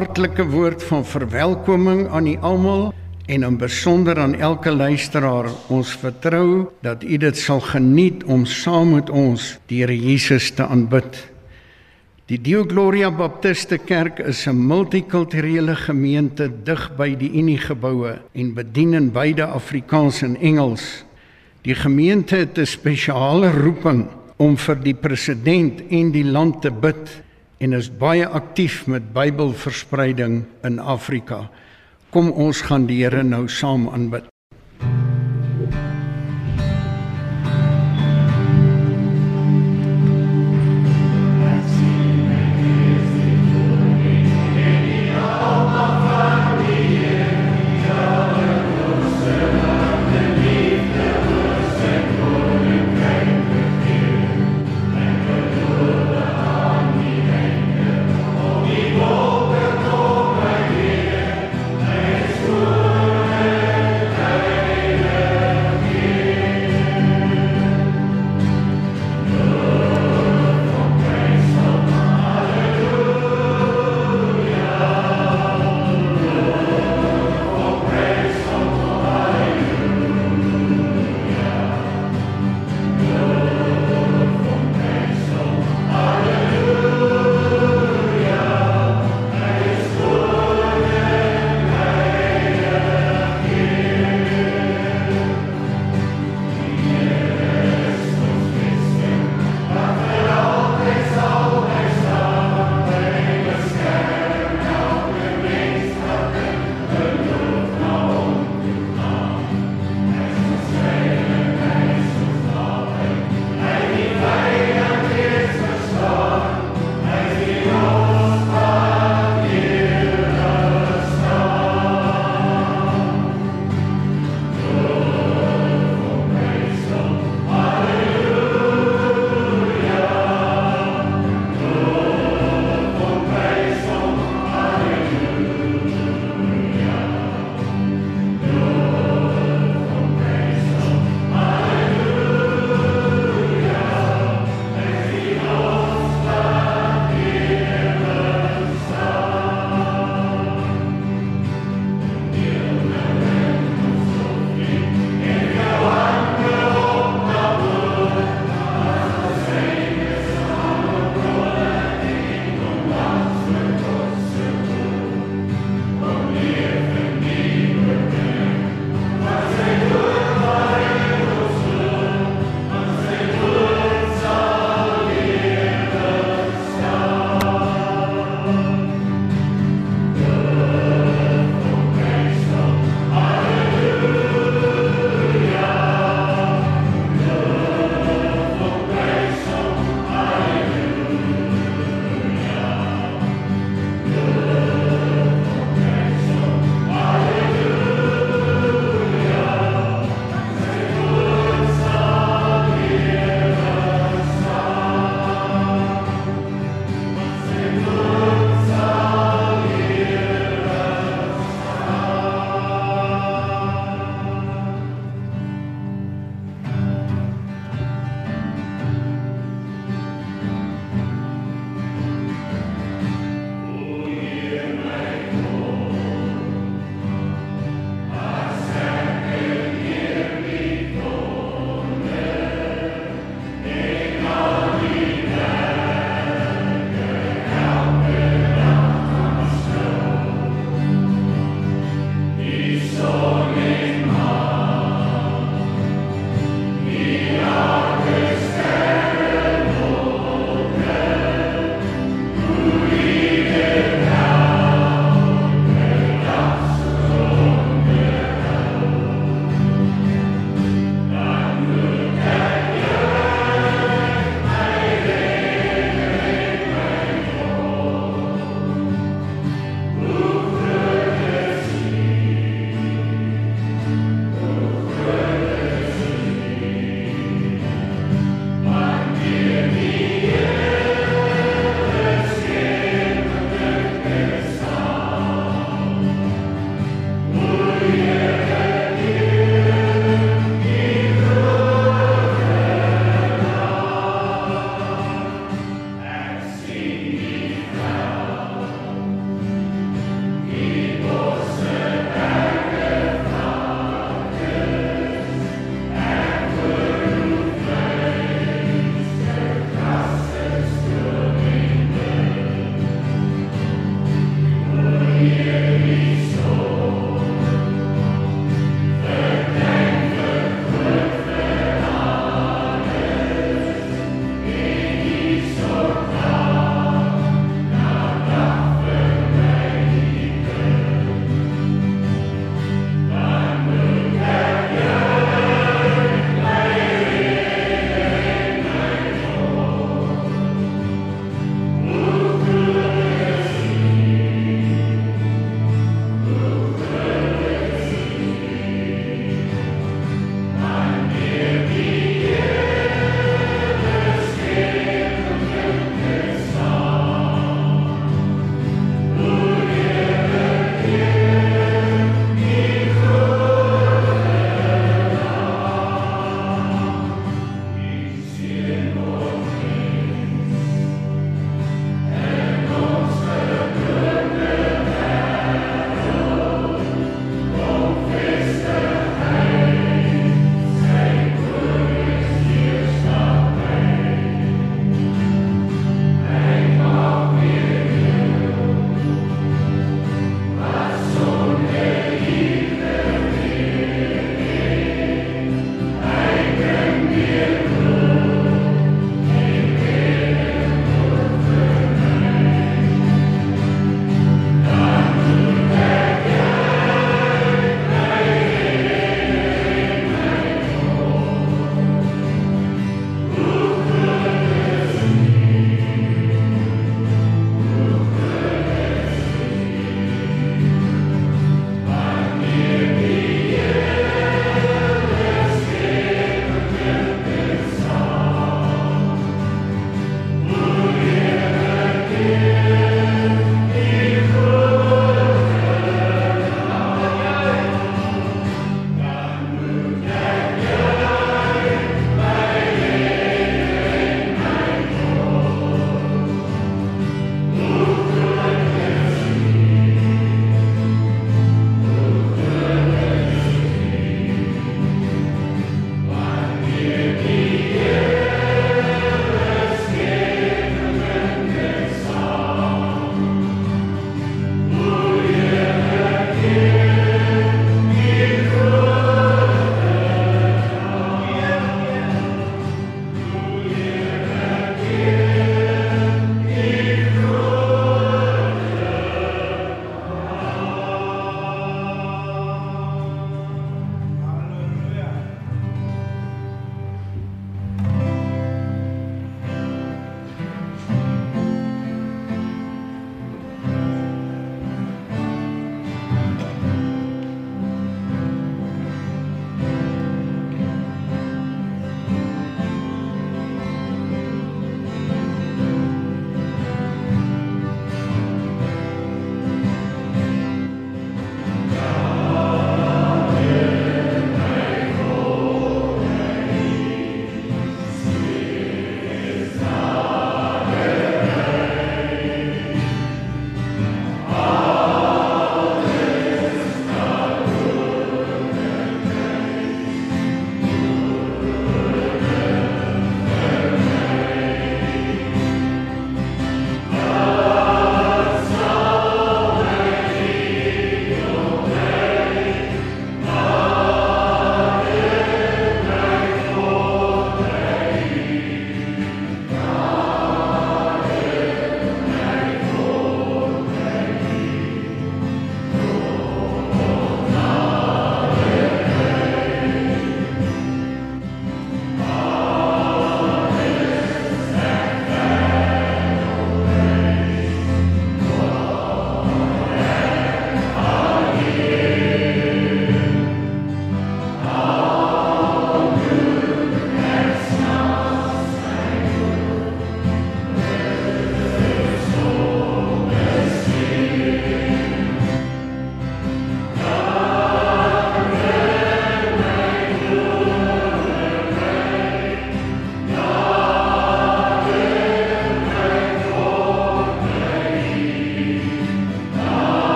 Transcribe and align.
hartlike 0.00 0.46
woord 0.48 0.80
van 0.88 1.02
verwelkoming 1.04 2.06
aan 2.08 2.24
u 2.26 2.36
almal 2.40 2.86
en 3.28 3.42
in 3.44 3.56
besonder 3.60 4.16
aan 4.18 4.32
elke 4.34 4.72
luisteraar. 4.72 5.50
Ons 5.68 5.92
vertrou 6.00 6.70
dat 6.80 7.04
u 7.04 7.18
dit 7.20 7.36
sal 7.36 7.60
geniet 7.60 8.24
om 8.24 8.46
saam 8.48 8.94
met 8.94 9.12
ons 9.12 9.58
die 9.68 9.82
Here 9.82 9.98
Jesus 9.98 10.48
te 10.56 10.64
aanbid. 10.64 11.20
Die 12.32 12.40
Dio 12.40 12.64
Gloria 12.64 13.10
Baptiste 13.12 13.76
Kerk 13.76 14.24
is 14.24 14.46
'n 14.48 14.56
multikulturele 14.56 15.76
gemeente 15.76 16.48
dig 16.64 16.96
by 16.96 17.14
die 17.16 17.32
Unie 17.36 17.58
geboue 17.58 18.18
en 18.32 18.54
bedien 18.54 18.94
in 18.94 19.12
beide 19.12 19.44
Afrikaans 19.44 20.22
en 20.22 20.36
Engels. 20.40 21.04
Die 21.62 21.74
gemeente 21.74 22.36
het 22.36 22.58
'n 22.58 22.66
spesiale 22.66 23.50
roeping 23.50 24.06
om 24.36 24.56
vir 24.56 24.80
die 24.82 24.94
president 24.94 25.82
en 25.90 26.10
die 26.10 26.24
land 26.24 26.62
te 26.62 26.70
bid 26.70 27.22
en 27.60 27.76
is 27.76 27.90
baie 27.92 28.24
aktief 28.24 28.86
met 28.88 29.12
Bybelverspreiding 29.12 30.44
in 30.64 30.78
Afrika. 30.80 31.44
Kom 32.10 32.30
ons 32.32 32.62
gaan 32.66 32.86
die 32.88 33.02
Here 33.04 33.22
nou 33.22 33.46
saam 33.52 33.88
aanbid. 33.92 34.30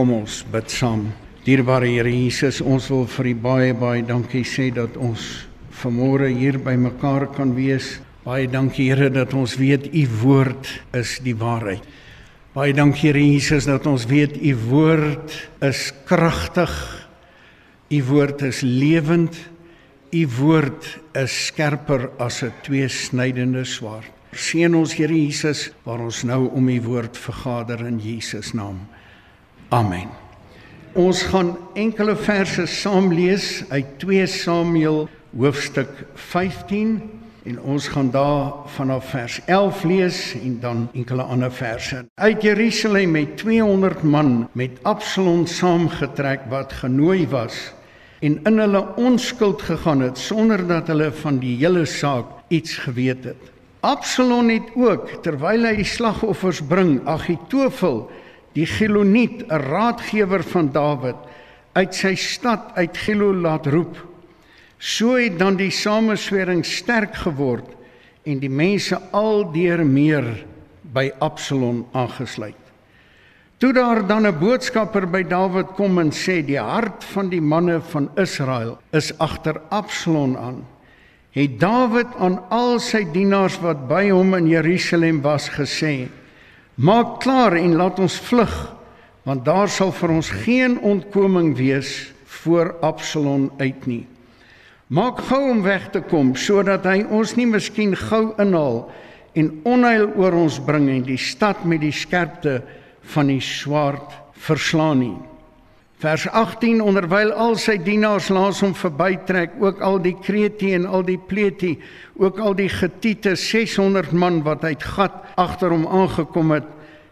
Kom 0.00 0.14
ons 0.16 0.38
bid 0.48 0.70
saam. 0.72 1.02
Dierbare 1.44 1.84
Here 1.92 2.08
Jesus, 2.08 2.62
ons 2.64 2.86
wil 2.88 3.02
vir 3.04 3.26
U 3.28 3.32
baie 3.44 3.72
baie 3.76 4.00
dankie 4.08 4.46
sê 4.48 4.70
dat 4.72 4.94
ons 4.96 5.20
vanmôre 5.76 6.30
hier 6.32 6.56
by 6.56 6.72
mekaar 6.80 7.26
kan 7.34 7.50
wees. 7.52 7.98
Baie 8.24 8.46
dankie 8.48 8.86
Here 8.88 9.10
dat 9.12 9.34
ons 9.36 9.58
weet 9.60 9.90
U 9.92 10.04
woord 10.22 10.70
is 10.96 11.18
die 11.20 11.34
waarheid. 11.36 11.84
Baie 12.56 12.72
dankie 12.72 13.10
Here 13.10 13.20
Jesus 13.20 13.68
dat 13.68 13.84
ons 13.90 14.06
weet 14.08 14.38
U 14.40 14.54
woord 14.70 15.34
is 15.68 15.82
kragtig. 16.08 16.72
U 17.92 18.00
woord 18.08 18.46
is 18.48 18.62
lewend. 18.64 19.36
U 20.16 20.22
woord 20.38 20.88
is 21.12 21.34
skerper 21.50 22.08
as 22.16 22.40
'n 22.40 22.54
tweesnydende 22.64 23.66
swaard. 23.68 24.08
Seën 24.32 24.72
ons 24.74 24.96
Here 24.96 25.12
Jesus 25.12 25.68
waar 25.84 26.00
ons 26.00 26.24
nou 26.24 26.48
om 26.56 26.68
U 26.68 26.80
woord 26.88 27.18
vergader 27.18 27.84
in 27.84 28.00
Jesus 28.00 28.54
naam. 28.56 28.80
Amen. 29.70 30.08
Ons 30.92 31.22
gaan 31.22 31.56
enkele 31.78 32.16
verse 32.16 32.66
saam 32.66 33.12
lees 33.14 33.64
uit 33.68 33.98
2 34.02 34.26
Samuel 34.26 35.08
hoofstuk 35.30 36.06
15 36.14 36.98
En 37.44 37.60
ons 37.60 37.88
gaan 37.88 38.10
daar 38.10 38.52
vanaf 38.66 39.04
vers 39.10 39.40
11 39.46 39.82
lees 39.82 40.34
en 40.42 40.58
dan 40.60 40.88
enkele 40.92 41.22
ander 41.22 41.52
verse. 41.52 42.04
Uit 42.14 42.42
Jerusalem 42.42 43.14
het 43.14 43.36
200 43.36 44.02
man 44.02 44.48
met 44.52 44.70
Absalom 44.82 45.46
saamgetrek 45.46 46.40
wat 46.48 46.72
genooi 46.72 47.28
was 47.28 47.72
en 48.20 48.40
in 48.44 48.58
hulle 48.58 48.82
onskuld 48.96 49.62
gegaan 49.62 50.00
het 50.00 50.18
sonder 50.18 50.66
dat 50.66 50.86
hulle 50.86 51.12
van 51.12 51.38
die 51.38 51.56
hele 51.56 51.84
saak 51.84 52.26
iets 52.48 52.76
geweet 52.76 53.24
het. 53.24 53.50
Absalom 53.80 54.48
het 54.52 54.68
ook 54.76 55.08
terwyl 55.24 55.64
hy 55.64 55.78
die 55.80 55.88
slagoffers 55.88 56.60
bring, 56.60 56.98
Agitofel, 57.08 58.10
die 58.52 58.66
Giloniet, 58.66 59.46
'n 59.46 59.56
raadgewer 59.56 60.42
van 60.42 60.72
Dawid, 60.72 61.16
uit 61.72 61.94
sy 61.94 62.14
stad 62.14 62.72
uit 62.74 62.96
Gilo 62.96 63.34
laat 63.34 63.66
roep 63.66 64.10
So 64.80 65.18
het 65.20 65.36
dan 65.36 65.58
die 65.60 65.70
sameswering 65.70 66.62
sterk 66.64 67.18
geword 67.20 67.68
en 68.24 68.38
die 68.40 68.48
mense 68.48 68.96
aldeer 69.12 69.82
meer 69.84 70.24
by 70.94 71.10
Absalom 71.20 71.82
aangesluit. 71.92 72.56
Toe 73.60 73.74
daar 73.76 74.00
dan 74.08 74.26
'n 74.26 74.38
boodskapper 74.40 75.06
by 75.06 75.22
Dawid 75.22 75.76
kom 75.76 75.98
en 75.98 76.10
sê 76.10 76.40
die 76.40 76.58
hart 76.58 77.04
van 77.04 77.28
die 77.28 77.40
manne 77.40 77.80
van 77.80 78.08
Israel 78.16 78.78
is 78.92 79.12
agter 79.18 79.60
Absalom 79.68 80.36
aan, 80.36 80.64
het 81.30 81.60
Dawid 81.60 82.16
aan 82.16 82.40
al 82.48 82.78
sy 82.78 83.04
dienaars 83.12 83.60
wat 83.60 83.86
by 83.88 84.08
hom 84.08 84.34
in 84.34 84.48
Jerusalem 84.48 85.20
was 85.20 85.48
gesê: 85.48 86.08
"Maak 86.80 87.20
klaar 87.20 87.56
en 87.60 87.76
laat 87.76 87.98
ons 87.98 88.14
vlug, 88.16 88.54
want 89.28 89.44
daar 89.44 89.68
sal 89.68 89.92
vir 89.92 90.10
ons 90.10 90.30
geen 90.30 90.78
ontkoming 90.80 91.56
wees 91.56 92.12
voor 92.24 92.74
Absalom 92.80 93.50
uit 93.58 93.86
nie." 93.86 94.06
Maak 94.90 95.20
gou 95.28 95.50
om 95.50 95.62
weg 95.62 95.90
te 95.92 96.00
kom 96.00 96.32
sodat 96.34 96.84
hy 96.84 97.04
ons 97.10 97.36
nie 97.36 97.46
miskien 97.46 97.92
gou 97.96 98.32
inhaal 98.42 98.90
en 99.38 99.60
onheil 99.62 100.08
oor 100.16 100.34
ons 100.34 100.56
bring 100.66 100.88
en 100.90 101.04
die 101.06 101.20
stad 101.20 101.62
met 101.64 101.80
die 101.80 101.94
skerpte 101.94 102.62
van 103.12 103.30
die 103.30 103.40
swaard 103.40 104.16
verslaan 104.32 104.98
nie. 104.98 105.29
Vers 106.00 106.24
18 106.28 106.80
onderwyl 106.80 107.32
al 107.36 107.58
sy 107.60 107.76
dienaars 107.76 108.30
langs 108.32 108.62
hom 108.64 108.72
verbytrek, 108.74 109.58
ook 109.60 109.82
al 109.84 109.98
die 110.00 110.16
Krete 110.16 110.72
en 110.72 110.86
al 110.88 111.04
die 111.04 111.18
Pleti, 111.18 111.74
ook 112.16 112.38
al 112.40 112.54
die 112.56 112.70
Getiete 112.72 113.34
600 113.36 114.12
man 114.12 114.40
wat 114.42 114.64
uit 114.64 114.82
Gat 114.82 115.18
agter 115.36 115.70
hom 115.70 115.84
aangekom 115.86 116.56
het, 116.56 116.70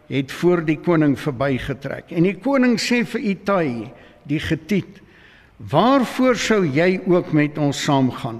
het 0.09 0.31
voor 0.31 0.65
die 0.65 0.79
koning 0.81 1.13
verbygetrek. 1.21 2.09
En 2.09 2.25
die 2.25 2.39
koning 2.41 2.79
sê 2.81 3.03
vir 3.05 3.29
Itai, 3.35 3.69
die 4.25 4.41
Getiet, 4.41 5.03
Waarvoor 5.59 6.37
sou 6.39 6.61
jy 6.63 7.01
ook 7.03 7.33
met 7.35 7.57
ons 7.59 7.81
saamgaan? 7.83 8.37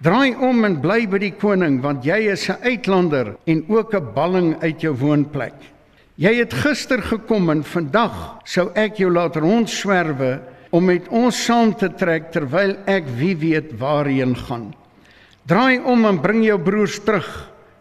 Draai 0.00 0.36
om 0.40 0.64
en 0.64 0.78
bly 0.80 1.02
by 1.08 1.18
die 1.20 1.34
koning 1.36 1.82
want 1.84 2.04
jy 2.04 2.32
is 2.32 2.48
'n 2.48 2.56
uitlander 2.64 3.36
en 3.44 3.64
ook 3.68 3.94
'n 3.94 4.12
balling 4.14 4.56
uit 4.62 4.80
jou 4.80 4.94
woonplek. 4.96 5.75
Jy 6.16 6.30
het 6.38 6.54
gister 6.56 7.02
gekom 7.04 7.50
en 7.52 7.60
vandag 7.60 8.14
sou 8.48 8.70
ek 8.72 9.02
jou 9.02 9.10
laat 9.12 9.34
rondswerwe 9.36 10.38
om 10.72 10.86
met 10.88 11.10
ons 11.12 11.36
saam 11.36 11.74
te 11.76 11.90
trek 11.92 12.30
terwyl 12.32 12.72
ek 12.88 13.04
wie 13.18 13.34
weet 13.36 13.74
waarheen 13.76 14.32
gaan. 14.46 14.70
Draai 15.44 15.76
om 15.84 16.06
en 16.08 16.20
bring 16.24 16.40
jou 16.46 16.56
broers 16.56 16.96
terug. 17.04 17.28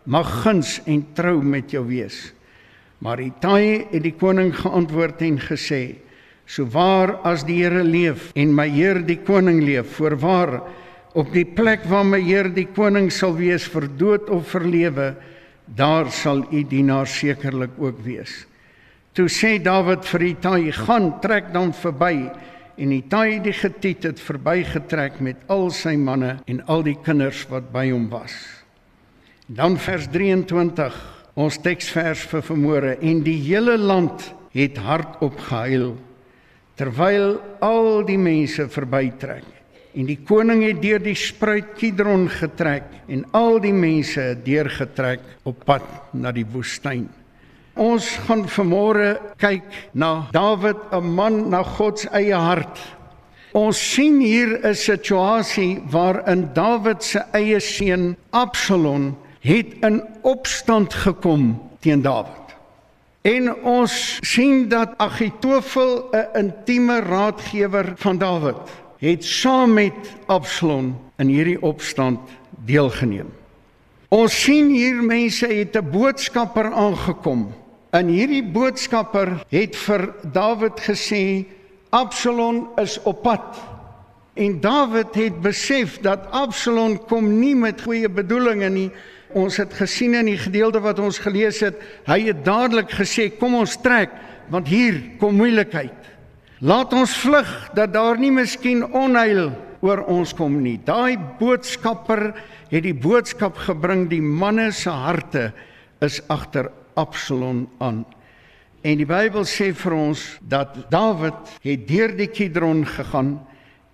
Mag 0.03 0.27
guns 0.43 0.81
en 0.83 1.05
trou 1.15 1.39
met 1.39 1.71
jou 1.71 1.85
wees. 1.87 2.17
Maar 2.99 3.23
Itai 3.23 3.87
het 3.93 4.03
die 4.03 4.13
koning 4.19 4.51
geantwoord 4.55 5.23
en 5.23 5.39
gesê: 5.39 5.95
So 6.45 6.67
waar 6.67 7.15
as 7.23 7.45
die 7.47 7.61
Here 7.63 7.83
leef 7.87 8.33
en 8.35 8.51
my 8.53 8.67
Heer 8.67 8.99
die 8.99 9.21
koning 9.23 9.63
leef, 9.63 9.95
voorwaar 9.95 10.59
op 11.15 11.31
die 11.31 11.47
plek 11.47 11.87
waar 11.87 12.03
my 12.03 12.19
Heer 12.19 12.51
die 12.51 12.67
koning 12.67 13.07
sal 13.11 13.33
wees 13.39 13.63
vir 13.71 13.87
dood 13.87 14.29
of 14.29 14.51
vir 14.51 14.67
lewe, 14.67 15.07
daar 15.65 16.11
sal 16.11 16.45
u 16.51 16.63
dienaar 16.63 17.07
sekerlik 17.07 17.77
ook 17.77 17.99
wees. 18.05 18.45
Toe 19.15 19.29
sê 19.31 19.55
Dawid 19.63 20.05
vir 20.05 20.25
Itai, 20.27 20.71
gaan 20.75 21.13
trek 21.23 21.53
dan 21.53 21.73
verby 21.73 22.29
en 22.75 22.91
Itai 22.91 23.39
die 23.39 23.55
getiet 23.55 24.03
het 24.03 24.19
verbygetrek 24.19 25.21
met 25.23 25.45
al 25.47 25.69
sy 25.71 25.95
manne 25.95 26.35
en 26.45 26.61
al 26.67 26.83
die 26.83 26.97
kinders 26.99 27.45
wat 27.49 27.71
by 27.71 27.87
hom 27.93 28.09
was. 28.11 28.35
Dan 29.47 29.77
vers 29.79 30.09
23, 30.11 30.97
ons 31.39 31.59
teksvers 31.63 32.25
vir 32.31 32.43
vanmôre 32.49 32.97
en 32.99 33.23
die 33.23 33.39
hele 33.47 33.77
land 33.79 34.33
het 34.55 34.77
hardop 34.83 35.39
gehuil 35.47 35.95
terwyl 36.75 37.37
al 37.63 38.03
die 38.07 38.19
mense 38.19 38.67
verbytrek 38.71 39.54
en 39.95 40.07
die 40.09 40.19
koning 40.27 40.63
het 40.65 40.81
deur 40.83 40.99
die 40.99 41.15
spruit 41.15 41.75
Kidron 41.79 42.27
getrek 42.31 42.87
en 43.07 43.23
al 43.37 43.61
die 43.63 43.73
mense 43.75 44.19
het 44.33 44.43
deurgetrek 44.45 45.23
op 45.47 45.63
pad 45.67 45.85
na 46.13 46.33
die 46.35 46.45
woestyn. 46.51 47.07
Ons 47.75 48.07
gaan 48.27 48.45
vanmôre 48.47 49.15
kyk 49.39 49.65
na 49.93 50.27
Dawid, 50.31 50.79
'n 50.91 51.15
man 51.15 51.49
na 51.49 51.63
God 51.63 51.99
se 51.99 52.09
eie 52.11 52.35
hart. 52.35 52.79
Ons 53.53 53.79
sien 53.79 54.19
hier 54.19 54.59
'n 54.63 54.75
situasie 54.75 55.81
waarin 55.91 56.49
Dawid 56.53 57.03
se 57.03 57.19
eie 57.33 57.59
seun 57.59 58.15
Absalom 58.31 59.17
het 59.41 59.73
in 59.83 60.03
opstand 60.23 60.93
gekom 60.93 61.59
teen 61.79 62.01
Dawid. 62.01 62.55
En 63.21 63.55
ons 63.63 64.19
sien 64.21 64.69
dat 64.69 64.93
Agitofel 64.97 66.09
'n 66.11 66.27
intieme 66.33 66.99
raadgewer 66.99 67.93
van 67.95 68.17
Dawid 68.17 68.84
het 68.99 69.23
saam 69.23 69.73
met 69.73 70.15
Absalom 70.25 70.95
in 71.17 71.27
hierdie 71.27 71.61
opstand 71.61 72.19
deelgeneem. 72.65 73.31
Ons 74.13 74.35
sien 74.45 74.69
hier 74.69 75.01
mense 75.03 75.47
het 75.47 75.75
'n 75.75 75.89
boodskapper 75.91 76.71
aangekom. 76.71 77.53
En 77.91 78.07
hierdie 78.07 78.43
boodskapper 78.43 79.45
het 79.49 79.75
vir 79.75 80.13
Dawid 80.31 80.79
gesê 80.79 81.45
Absalom 81.89 82.69
is 82.75 82.99
op 83.03 83.21
pad. 83.21 83.55
En 84.33 84.59
Dawid 84.59 85.15
het 85.15 85.41
besef 85.41 85.99
dat 86.01 86.31
Absalom 86.31 87.05
kom 87.05 87.39
nie 87.39 87.55
met 87.55 87.81
goeie 87.81 88.09
bedoelings 88.09 88.69
nie, 88.69 88.91
ons 89.35 89.57
het 89.57 89.73
gesien 89.73 90.13
in 90.13 90.25
die 90.25 90.39
gedeelte 90.39 90.79
wat 90.79 90.99
ons 90.99 91.19
gelees 91.19 91.59
het, 91.59 91.79
hy 92.07 92.19
het 92.27 92.45
dadelik 92.45 92.91
gesê 92.91 93.29
kom 93.39 93.55
ons 93.55 93.77
trek 93.81 94.11
want 94.53 94.67
hier 94.67 94.99
kom 95.19 95.35
moeilikheid. 95.35 95.93
Laat 96.65 96.93
ons 96.97 97.11
vlug 97.21 97.49
dat 97.77 97.91
daar 97.93 98.17
nie 98.17 98.31
miskien 98.33 98.81
onheil 98.89 99.51
oor 99.85 100.01
ons 100.09 100.31
kom 100.33 100.57
nie. 100.63 100.79
Daai 100.81 101.13
boodskapper 101.37 102.31
het 102.71 102.83
die 102.87 102.95
boodskap 102.97 103.59
gebring 103.67 104.07
die 104.09 104.23
manne 104.23 104.71
se 104.73 104.89
harte 104.89 105.51
is 106.01 106.23
agter 106.25 106.71
Absalom 106.97 107.67
aan. 107.77 108.01
En 108.81 108.97
die 108.97 109.05
Bybel 109.05 109.45
sê 109.45 109.73
vir 109.77 109.93
ons 109.93 110.23
dat 110.41 110.87
Dawid 110.89 111.57
het 111.61 111.85
deur 111.89 112.15
die 112.17 112.31
Kidron 112.33 112.81
gegaan 112.87 113.35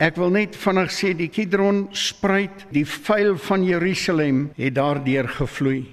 Ek 0.02 0.16
wil 0.18 0.32
net 0.34 0.56
vinnig 0.58 0.90
sê 0.90 1.12
die 1.14 1.30
Kidron 1.30 1.84
spruit, 1.94 2.64
die 2.74 2.88
vuil 2.90 3.36
van 3.38 3.62
Jerusalem 3.62 4.48
het 4.58 4.74
daardeur 4.74 5.28
gevloei. 5.30 5.84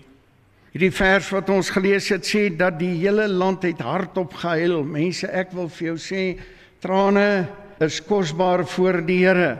Hierdie 0.72 0.94
vers 0.96 1.28
wat 1.34 1.50
ons 1.52 1.68
gelees 1.74 2.08
het 2.14 2.24
sê 2.24 2.46
dat 2.56 2.78
die 2.80 2.94
hele 3.02 3.26
land 3.28 3.66
het 3.68 3.82
hardop 3.84 4.32
gehuil. 4.40 4.80
Mense, 4.88 5.28
ek 5.28 5.52
wil 5.52 5.68
vir 5.74 5.90
jou 5.90 5.98
sê 6.00 6.22
trane 6.80 7.48
is 7.80 8.00
kosbaar 8.04 8.66
voor 8.66 9.00
die 9.06 9.20
Here. 9.24 9.56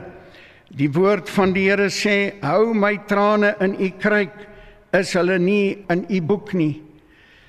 Die 0.69 0.89
woord 0.91 1.29
van 1.29 1.53
die 1.53 1.69
Here 1.69 1.89
sê: 1.89 2.33
"Hou 2.41 2.73
my 2.73 2.97
trane 3.07 3.55
in 3.59 3.75
u 3.79 3.89
kruik, 3.99 4.35
is 4.93 5.13
hulle 5.13 5.39
nie 5.39 5.85
in 5.89 6.05
u 6.09 6.21
boek 6.21 6.53
nie." 6.53 6.81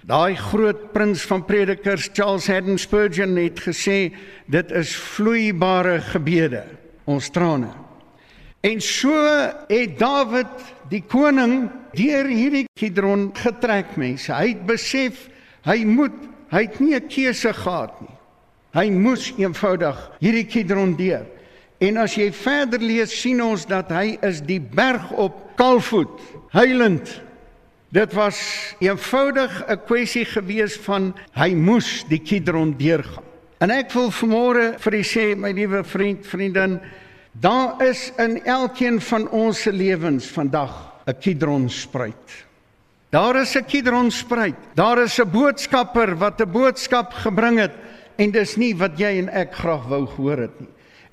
Daai 0.06 0.34
groot 0.34 0.92
prins 0.92 1.22
van 1.22 1.44
predikers 1.44 2.08
Charles 2.12 2.46
Haddon 2.48 2.78
Spurgeon 2.78 3.36
het 3.36 3.60
gesê 3.60 4.12
dit 4.46 4.70
is 4.72 4.94
vloeibare 4.96 6.00
gebede 6.00 6.64
ons 7.04 7.30
trane. 7.30 7.70
En 8.60 8.80
so 8.80 9.12
het 9.68 9.98
Dawid 9.98 10.72
die 10.90 11.02
koning 11.02 11.70
deur 11.96 12.26
hierdie 12.26 12.66
Kidron 12.74 13.30
getrek 13.36 13.96
mense. 13.96 14.32
Hy 14.32 14.48
het 14.54 14.66
besef 14.66 15.28
hy 15.64 15.84
moet, 15.84 16.16
hy 16.50 16.64
het 16.66 16.80
nie 16.80 16.94
'n 16.94 17.08
keuse 17.08 17.52
gehad 17.52 18.00
nie. 18.00 18.19
Hy 18.70 18.86
moes 18.94 19.32
eenvoudig 19.38 19.98
hierdie 20.22 20.46
Kidron 20.46 20.94
deur. 20.98 21.24
En 21.82 21.96
as 22.02 22.14
jy 22.14 22.28
verder 22.36 22.82
lees, 22.82 23.14
sien 23.16 23.40
ons 23.42 23.64
dat 23.66 23.90
hy 23.90 24.18
is 24.26 24.42
die 24.44 24.60
berg 24.60 25.10
op 25.16 25.56
kalfvoet, 25.58 26.12
huilend. 26.54 27.08
Dit 27.90 28.12
was 28.14 28.38
eenvoudig 28.78 29.50
'n 29.66 29.80
kwessie 29.86 30.24
gewees 30.24 30.76
van 30.86 31.14
hy 31.34 31.54
moes 31.54 32.04
die 32.08 32.20
Kidron 32.20 32.76
deurgaan. 32.78 33.24
En 33.60 33.70
ek 33.70 33.90
wil 33.92 34.10
vanmôre 34.10 34.78
vir 34.78 34.94
u 34.94 35.02
sê, 35.02 35.36
my 35.36 35.50
liewe 35.50 35.84
vriend, 35.84 36.26
vriendin, 36.26 36.80
daar 37.32 37.82
is 37.82 38.12
in 38.18 38.44
elkeen 38.44 39.00
van 39.00 39.28
ons 39.28 39.62
se 39.62 39.72
lewens 39.72 40.26
vandag 40.26 40.92
'n 41.06 41.18
Kidron 41.20 41.68
spruit. 41.68 42.46
Daar 43.10 43.40
is 43.40 43.56
'n 43.56 43.64
Kidron 43.64 44.10
spruit. 44.10 44.56
Daar 44.74 45.02
is 45.02 45.18
'n 45.18 45.30
boodskapper 45.30 46.16
wat 46.16 46.40
'n 46.40 46.50
boodskap 46.50 47.12
gebring 47.12 47.58
het 47.58 47.72
en 48.20 48.34
dis 48.34 48.52
nie 48.60 48.74
wat 48.76 48.98
jy 49.00 49.14
en 49.22 49.32
ek 49.32 49.56
graag 49.62 49.88
wou 49.88 50.04
gehoor 50.14 50.44
het 50.44 50.60
nie. 50.60 50.68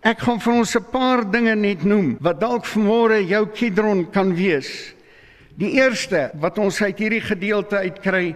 Ek 0.06 0.20
gaan 0.24 0.39
vir 0.39 0.54
ons 0.54 0.76
'n 0.76 0.91
paar 0.91 1.24
dinge 1.26 1.56
net 1.56 1.84
noem 1.84 2.17
wat 2.22 2.39
dalk 2.39 2.65
vanmôre 2.65 3.28
jou 3.28 3.46
Kidron 3.48 4.06
kan 4.12 4.36
wees. 4.36 4.93
Die 5.58 5.72
eerste 5.80 6.32
wat 6.36 6.58
ons 6.58 6.82
uit 6.82 7.00
hierdie 7.00 7.22
gedeelte 7.22 7.78
uitkry 7.78 8.36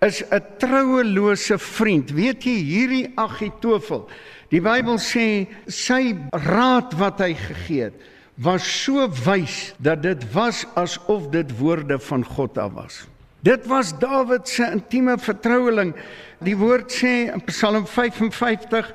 is 0.00 0.22
'n 0.30 0.40
trouelose 0.58 1.58
vriend. 1.58 2.10
Weet 2.10 2.44
jy 2.44 2.56
hierdie 2.62 3.12
Agitofel? 3.16 4.08
Die 4.50 4.60
Bybel 4.60 4.98
sê 4.98 5.46
sy 5.66 6.16
raad 6.30 6.94
wat 6.98 7.20
hy 7.20 7.34
gegee 7.34 7.82
het 7.84 7.94
was 8.40 8.64
so 8.64 9.08
wys 9.26 9.74
dat 9.78 10.02
dit 10.02 10.32
was 10.32 10.64
asof 10.74 11.28
dit 11.30 11.58
woorde 11.58 11.98
van 11.98 12.24
God 12.24 12.58
af 12.58 12.72
was. 12.72 13.06
Dit 13.40 13.66
was 13.66 13.94
Dawid 13.98 14.48
se 14.48 14.66
intieme 14.68 15.16
vertroueling. 15.18 15.94
Die 16.44 16.56
woord 16.56 16.92
sê 16.92 17.30
in 17.32 17.40
Psalm 17.48 17.86
55 17.88 18.90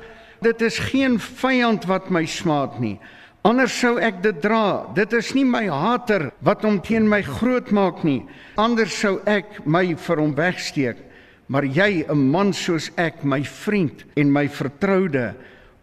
dit 0.45 0.61
is 0.61 0.77
geen 0.91 1.17
vyand 1.17 1.87
wat 1.89 2.11
my 2.13 2.25
smaad 2.29 2.77
nie. 2.79 2.99
Anders 3.45 3.73
sou 3.77 3.95
ek 4.01 4.21
dit 4.21 4.37
dra. 4.41 4.85
Dit 4.93 5.13
is 5.17 5.31
nie 5.33 5.45
my 5.45 5.63
hater 5.69 6.27
wat 6.45 6.61
hom 6.65 6.77
teen 6.85 7.09
my 7.09 7.23
groot 7.25 7.71
maak 7.73 8.03
nie. 8.05 8.21
Anders 8.61 8.93
sou 9.01 9.17
ek 9.25 9.63
my 9.65 9.95
vir 9.97 10.21
hom 10.21 10.35
wegsteek. 10.37 11.01
Maar 11.47 11.65
jy, 11.65 12.05
'n 12.09 12.29
man 12.31 12.53
soos 12.53 12.91
ek, 12.97 13.23
my 13.23 13.43
vriend 13.43 14.05
en 14.15 14.31
my 14.31 14.47
vertroude, 14.49 15.35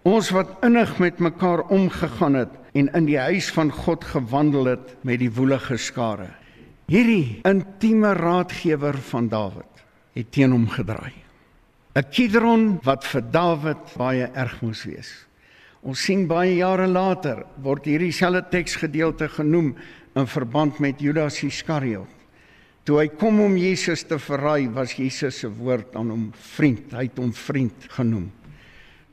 ons 0.03 0.31
wat 0.31 0.59
innig 0.63 0.99
met 0.99 1.19
mekaar 1.19 1.63
omgegaan 1.71 2.35
het 2.35 2.51
en 2.75 2.91
in 2.95 3.07
die 3.07 3.19
huis 3.19 3.51
van 3.51 3.71
God 3.71 4.05
gewandel 4.05 4.65
het 4.65 4.97
met 5.05 5.19
die 5.19 5.31
woelige 5.31 5.77
skare. 5.77 6.42
Hierdie 6.91 7.41
intieme 7.47 8.15
raadgewer 8.15 8.99
van 9.11 9.29
Dawid 9.29 9.85
het 10.13 10.33
teen 10.33 10.53
hom 10.53 10.67
gedraai. 10.69 11.15
'n 11.95 12.09
Kidron 12.11 12.81
wat 12.85 13.05
vir 13.05 13.23
Dawid 13.23 13.97
baie 13.97 14.27
erg 14.35 14.63
moes 14.63 14.85
wees. 14.85 15.11
Ons 15.83 16.01
sien 16.01 16.27
baie 16.27 16.57
jare 16.57 16.87
later 16.87 17.45
word 17.63 17.85
hierdie 17.85 18.13
selfde 18.13 18.43
teksgedeelte 18.51 19.29
genoem 19.29 19.75
in 20.15 20.27
verband 20.27 20.79
met 20.81 21.01
Judas 21.01 21.43
Iskariot. 21.43 22.09
Toe 22.85 22.99
hy 22.99 23.09
kom 23.15 23.41
om 23.41 23.57
Jesus 23.57 24.03
te 24.03 24.19
verraai, 24.19 24.69
was 24.75 24.97
Jesus 24.99 25.39
se 25.39 25.49
woord 25.49 25.95
aan 25.95 26.11
hom 26.11 26.31
vriend. 26.57 26.93
Hy 26.93 27.05
het 27.07 27.19
hom 27.19 27.33
vriend 27.33 27.87
genoem. 27.95 28.33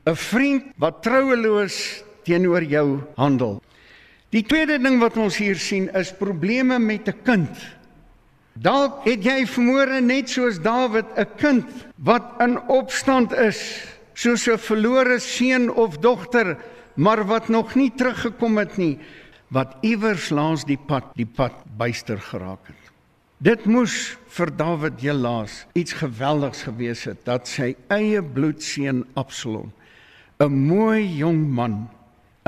'n 0.06 0.16
Vriend 0.16 0.72
wat 0.76 1.02
troueloos 1.02 2.02
teenoor 2.24 2.64
jou 2.64 3.00
handel. 3.16 3.60
Die 4.30 4.44
tweede 4.46 4.78
ding 4.78 5.00
wat 5.02 5.16
ons 5.18 5.40
hier 5.42 5.58
sien 5.58 5.88
is 5.98 6.12
probleme 6.14 6.78
met 6.78 7.08
'n 7.08 7.22
kind. 7.26 7.50
Dalk 8.54 9.04
het 9.04 9.24
jy 9.24 9.46
vermoere 9.46 10.00
net 10.00 10.28
soos 10.28 10.60
Dawid 10.62 11.06
'n 11.16 11.26
kind 11.36 11.66
wat 11.98 12.38
in 12.38 12.58
opstand 12.68 13.32
is, 13.32 13.82
soos 14.14 14.46
'n 14.46 14.58
verlore 14.58 15.18
seun 15.18 15.70
of 15.70 15.98
dogter, 15.98 16.56
maar 16.94 17.26
wat 17.26 17.48
nog 17.48 17.74
nie 17.74 17.90
teruggekom 17.90 18.58
het 18.58 18.76
nie, 18.76 18.98
wat 19.48 19.76
iewers 19.80 20.30
langs 20.30 20.64
die 20.64 20.78
pad 20.78 21.04
die 21.16 21.26
pad 21.26 21.52
byster 21.76 22.18
geraak 22.18 22.66
het. 22.66 22.90
Dit 23.38 23.64
moes 23.64 24.16
vir 24.28 24.56
Dawid 24.56 25.00
helaas 25.00 25.66
iets 25.72 25.92
geweldigs 25.92 26.62
gewees 26.62 27.04
het 27.04 27.24
dat 27.24 27.48
sy 27.48 27.74
eie 27.88 28.22
bloedseun 28.22 29.06
Absalom, 29.14 29.72
'n 30.38 30.66
mooi 30.66 31.16
jong 31.16 31.48
man, 31.48 31.88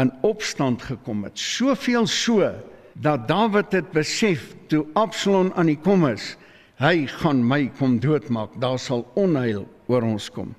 in 0.01 0.13
opstand 0.21 0.83
gekom 0.83 1.25
het. 1.25 1.39
Soveel 1.39 2.07
so 2.07 2.49
dat 2.93 3.29
Dawid 3.29 3.73
het 3.73 3.93
besef 3.93 4.55
toe 4.67 4.87
Absalom 4.99 5.53
aan 5.57 5.71
die 5.73 5.79
kom 5.81 6.07
is, 6.09 6.35
hy 6.83 7.07
gaan 7.21 7.43
my 7.47 7.67
kom 7.79 7.99
doodmaak. 8.01 8.57
Daar 8.61 8.79
sal 8.81 9.07
onheil 9.15 9.67
oor 9.87 10.03
ons 10.03 10.31
kom. 10.33 10.55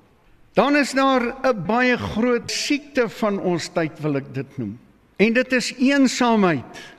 Dan 0.54 0.76
is 0.76 0.94
daar 0.94 1.34
'n 1.42 1.64
baie 1.66 1.96
groot 1.98 2.50
siekte 2.50 3.08
van 3.08 3.40
ons 3.40 3.68
tyd 3.68 3.98
wil 4.00 4.16
ek 4.16 4.34
dit 4.34 4.58
noem. 4.58 4.78
En 5.16 5.32
dit 5.32 5.52
is 5.52 5.74
eensaamheid. 5.78 6.94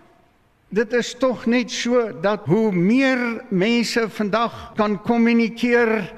Dit 0.69 0.93
is 0.93 1.15
tog 1.19 1.45
net 1.45 1.71
so 1.71 2.11
dat 2.21 2.45
hoe 2.45 2.71
meer 2.71 3.43
mense 3.49 4.09
vandag 4.09 4.73
kan 4.75 5.01
kommunikeer 5.01 6.13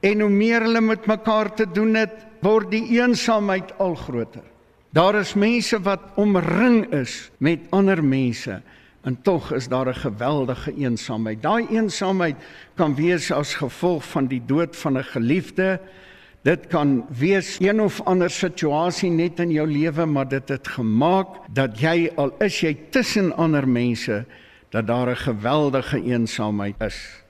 en 0.00 0.20
hoe 0.20 0.30
meer 0.30 0.60
hulle 0.60 0.80
met 0.80 1.06
mekaar 1.06 1.54
te 1.54 1.66
doen 1.66 1.94
het, 1.94 2.26
word 2.40 2.70
die 2.70 2.98
eensaamheid 2.98 3.78
al 3.78 3.94
groter. 3.94 4.51
Daar 4.92 5.14
is 5.14 5.32
mense 5.34 5.78
wat 5.80 6.00
omring 6.20 6.84
is 6.92 7.30
met 7.40 7.64
ander 7.72 8.04
mense 8.04 8.58
en 9.02 9.16
tog 9.24 9.52
is 9.56 9.68
daar 9.68 9.88
'n 9.88 9.94
geweldige 9.94 10.74
eensaamheid. 10.74 11.42
Daai 11.42 11.66
eensaamheid 11.70 12.36
kan 12.74 12.94
wees 12.94 13.30
as 13.32 13.54
gevolg 13.54 14.04
van 14.04 14.26
die 14.26 14.42
dood 14.46 14.76
van 14.76 14.98
'n 14.98 15.04
geliefde. 15.04 15.80
Dit 16.42 16.66
kan 16.66 17.06
wees 17.08 17.60
een 17.60 17.80
of 17.80 18.00
ander 18.00 18.30
situasie 18.30 19.10
net 19.10 19.40
in 19.40 19.50
jou 19.50 19.66
lewe, 19.66 20.06
maar 20.06 20.28
dit 20.28 20.48
het 20.48 20.68
gemaak 20.68 21.28
dat 21.52 21.80
jy 21.80 22.12
al 22.16 22.34
is 22.38 22.60
jy 22.60 22.76
tussen 22.90 23.36
ander 23.36 23.68
mense 23.68 24.24
dat 24.70 24.86
daar 24.86 25.08
'n 25.08 25.16
geweldige 25.16 26.02
eensaamheid 26.02 26.80
is. 26.80 27.22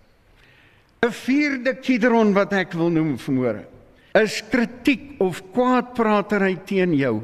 'n 1.01 1.11
Vierde 1.11 1.75
kidron 1.75 2.33
wat 2.33 2.53
ek 2.53 2.73
wil 2.73 2.91
noem 2.91 3.19
vanmôre 3.19 3.65
is 4.13 4.43
kritiek 4.51 5.17
of 5.19 5.41
kwaadpratery 5.55 6.59
teen 6.69 6.95
jou 6.95 7.23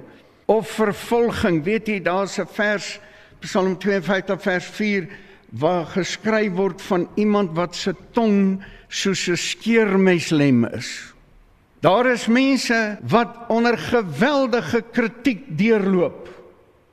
of 0.49 0.69
vervolging. 0.79 1.61
Weet 1.65 1.89
jy, 1.89 2.01
daar's 2.01 2.39
'n 2.39 2.49
vers 2.49 2.99
Psalm 3.41 3.77
52 3.79 4.43
vers 4.43 4.65
4 4.65 5.09
waar 5.51 5.87
geskryf 5.87 6.53
word 6.53 6.83
van 6.83 7.09
iemand 7.15 7.55
wat 7.57 7.77
se 7.77 7.95
tong 8.13 8.65
soos 8.89 9.29
'n 9.29 9.37
skeermeslem 9.37 10.65
is. 10.65 11.15
Daar 11.81 12.07
is 12.07 12.27
mense 12.27 12.99
wat 13.03 13.37
onder 13.49 13.79
geweldige 13.79 14.83
kritiek 14.93 15.45
deurloop. 15.47 16.29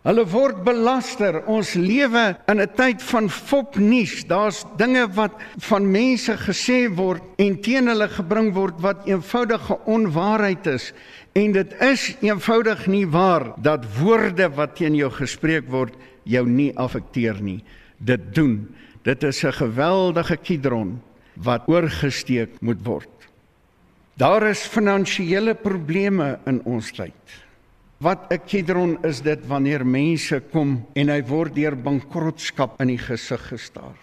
Hulle 0.05 0.25
word 0.29 0.59
belaster. 0.63 1.39
Ons 1.49 1.73
lewe 1.73 2.37
in 2.45 2.61
'n 2.61 2.69
tyd 2.75 3.01
van 3.01 3.29
fopnuus. 3.29 4.25
Daar's 4.27 4.63
dinge 4.77 5.07
wat 5.13 5.33
van 5.57 5.91
mense 5.91 6.37
gesê 6.37 6.93
word 6.93 7.23
en 7.37 7.61
teen 7.61 7.87
hulle 7.87 8.07
gebring 8.07 8.53
word 8.53 8.81
wat 8.81 9.07
eenvoudige 9.07 9.79
onwaarheid 9.85 10.67
is. 10.67 10.93
En 11.35 11.51
dit 11.51 11.73
is 11.83 12.03
eenvoudig 12.23 12.85
nie 12.87 13.07
waar 13.11 13.49
dat 13.59 13.83
woorde 13.97 14.47
wat 14.55 14.77
teen 14.79 14.95
jou 14.95 15.09
gespreek 15.11 15.67
word 15.67 15.97
jou 16.23 16.45
nie 16.47 16.71
affekteer 16.79 17.41
nie. 17.43 17.59
Dit 17.99 18.31
doen. 18.35 18.69
Dit 19.03 19.23
is 19.23 19.43
'n 19.43 19.51
geweldige 19.51 20.37
kidron 20.37 21.01
wat 21.33 21.67
oorgesteek 21.67 22.61
moet 22.61 22.79
word. 22.85 23.27
Daar 24.15 24.47
is 24.47 24.63
finansiële 24.67 25.55
probleme 25.55 26.39
in 26.45 26.61
ons 26.63 26.91
tyd. 26.91 27.43
Wat 27.97 28.31
'n 28.31 28.39
kidron 28.47 28.97
is 29.03 29.21
dit 29.21 29.47
wanneer 29.47 29.85
mense 29.85 30.39
kom 30.51 30.85
en 30.93 31.09
hy 31.09 31.21
word 31.23 31.55
deur 31.55 31.75
bankrotskap 31.75 32.81
in 32.81 32.87
die 32.87 32.97
gesig 32.97 33.47
gestaar. 33.47 33.99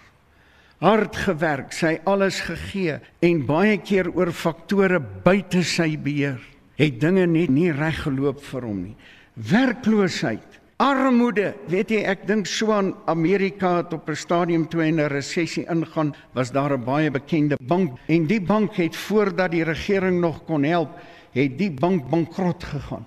Hard 0.80 1.16
gewerk, 1.16 1.72
sy 1.72 2.00
alles 2.04 2.40
gegee 2.40 3.00
en 3.20 3.46
baie 3.46 3.78
keer 3.78 4.10
oor 4.14 4.32
faktore 4.32 5.00
buite 5.00 5.62
sy 5.62 5.96
beheer, 5.96 6.51
het 6.82 7.00
dinge 7.00 7.26
net 7.26 7.50
nie 7.50 7.70
reg 7.72 8.02
geloop 8.02 8.42
vir 8.42 8.66
hom 8.66 8.80
nie. 8.82 8.96
Werkloosheid, 9.34 10.58
armoede, 10.82 11.52
weet 11.70 11.94
jy, 11.94 12.00
ek 12.10 12.26
dink 12.26 12.46
so 12.50 12.72
aan 12.74 12.92
Amerika 13.06 13.76
het 13.76 13.92
op 13.94 14.10
'n 14.10 14.16
stadium 14.16 14.66
toe 14.68 14.82
in 14.86 15.00
'n 15.00 15.08
resessie 15.08 15.64
ingaan, 15.70 16.14
was 16.34 16.50
daar 16.50 16.74
'n 16.76 16.84
baie 16.84 17.10
bekende 17.10 17.56
bank 17.60 17.98
en 18.08 18.26
die 18.26 18.40
bank 18.40 18.74
het 18.74 18.96
voordat 18.96 19.50
die 19.50 19.64
regering 19.64 20.20
nog 20.20 20.44
kon 20.44 20.64
help, 20.64 20.90
het 21.32 21.58
die 21.58 21.70
bank 21.70 22.10
bankrot 22.10 22.64
gegaan 22.64 23.06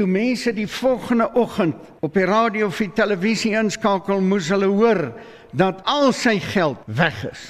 toe 0.00 0.08
mense 0.08 0.52
die 0.56 0.68
volgende 0.68 1.28
oggend 1.36 1.76
op 2.00 2.14
die 2.16 2.24
radio 2.24 2.70
of 2.70 2.78
die 2.80 2.92
televisie 2.96 3.52
inskakel, 3.58 4.22
moes 4.24 4.48
hulle 4.48 4.70
hoor 4.72 5.10
dat 5.52 5.82
al 5.84 6.12
sy 6.16 6.38
geld 6.40 6.80
weg 6.86 7.18
is. 7.28 7.42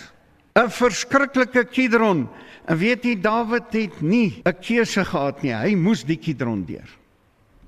'n 0.59 0.71
Verskriklike 0.71 1.65
kidron. 1.71 2.29
En 2.67 2.79
weet 2.79 3.05
jy 3.05 3.15
Dawid 3.21 3.73
het 3.73 4.01
nie 4.01 4.43
'n 4.45 4.57
keuse 4.61 5.05
gehad 5.05 5.43
nie. 5.43 5.55
Hy 5.55 5.75
moes 5.75 6.05
die 6.05 6.17
kidron 6.17 6.65
deur. 6.65 6.89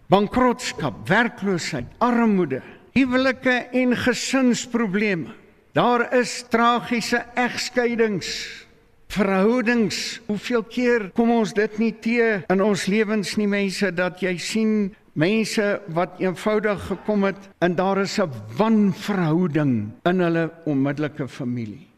Bankrotskap, 0.08 1.08
werkloosheid, 1.08 1.86
armoede, 1.98 2.62
huwelike 2.92 3.68
en 3.72 3.96
gesinsprobleme. 3.96 5.32
Daar 5.72 6.14
is 6.14 6.44
tragiese 6.48 7.24
egskeidings. 7.34 8.60
Verhoudings, 9.08 10.20
hoeveel 10.26 10.62
keer 10.62 11.10
kom 11.14 11.30
ons 11.30 11.52
dit 11.52 11.78
nie 11.78 11.92
te 12.00 12.42
in 12.48 12.62
ons 12.62 12.86
lewens 12.86 13.36
nie 13.36 13.48
mense 13.48 13.90
dat 13.92 14.20
jy 14.20 14.36
sien 14.38 14.94
mense 15.12 15.80
wat 15.92 16.20
eenvoudig 16.20 16.86
gekom 16.86 17.24
het 17.28 17.48
en 17.60 17.74
daar 17.76 18.00
is 18.00 18.18
'n 18.18 18.32
wanverhouding 18.56 19.92
in 20.04 20.20
hulle 20.20 20.50
onmiddellike 20.64 21.28
familie 21.28 21.88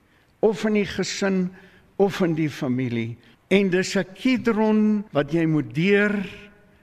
of 0.40 0.64
in 0.64 0.72
die 0.72 0.86
gesin 0.86 1.50
of 1.96 2.20
in 2.20 2.34
die 2.34 2.50
familie 2.50 3.16
en 3.48 3.70
dis 3.70 3.96
'n 3.96 4.06
kidron 4.14 5.04
wat 5.12 5.32
jy 5.32 5.46
moet 5.46 5.74
deur 5.74 6.14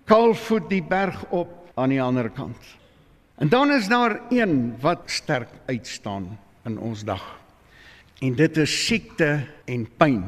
kaalvoet 0.05 0.69
die 0.69 0.83
berg 0.83 1.25
op 1.31 1.71
aan 1.75 1.89
die 1.89 2.01
ander 2.01 2.29
kant. 2.29 2.59
En 3.37 3.49
dan 3.49 3.71
is 3.71 3.87
daar 3.87 4.21
een 4.29 4.75
wat 4.79 5.01
sterk 5.05 5.49
uitstaan 5.65 6.39
in 6.65 6.77
ons 6.77 7.03
dag. 7.03 7.23
En 8.19 8.35
dit 8.35 8.57
is 8.57 8.85
siekte 8.85 9.47
en 9.65 9.87
pyn. 9.97 10.23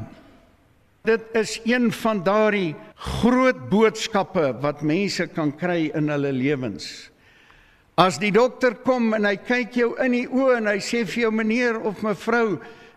Dit 1.02 1.20
is 1.32 1.60
een 1.64 1.92
van 1.92 2.22
daardie 2.24 2.74
groot 2.96 3.68
boodskappe 3.68 4.56
wat 4.60 4.82
mense 4.82 5.26
kan 5.26 5.52
kry 5.56 5.90
in 5.94 6.08
hulle 6.08 6.32
lewens. 6.32 7.10
As 7.94 8.18
die 8.18 8.32
dokter 8.32 8.74
kom 8.82 9.12
en 9.14 9.28
hy 9.28 9.36
kyk 9.36 9.76
jou 9.78 9.92
in 10.02 10.16
die 10.16 10.26
oë 10.26 10.56
en 10.58 10.70
hy 10.72 10.80
sê 10.82 11.04
vir 11.06 11.28
jou 11.28 11.30
meneer 11.30 11.78
of 11.86 12.02
mevrou, 12.02 12.56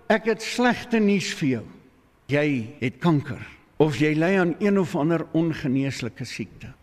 ek 0.10 0.32
het 0.32 0.42
slegte 0.42 0.98
nuus 1.04 1.30
vir 1.38 1.50
jou. 1.50 1.66
Jy 2.28 2.76
het 2.82 3.00
kanker 3.00 3.40
of 3.80 4.00
jy 4.02 4.12
ly 4.18 4.34
aan 4.42 4.56
een 4.60 4.80
of 4.80 4.96
ander 5.00 5.24
ongeneeslike 5.38 6.26
siekte. 6.26 6.74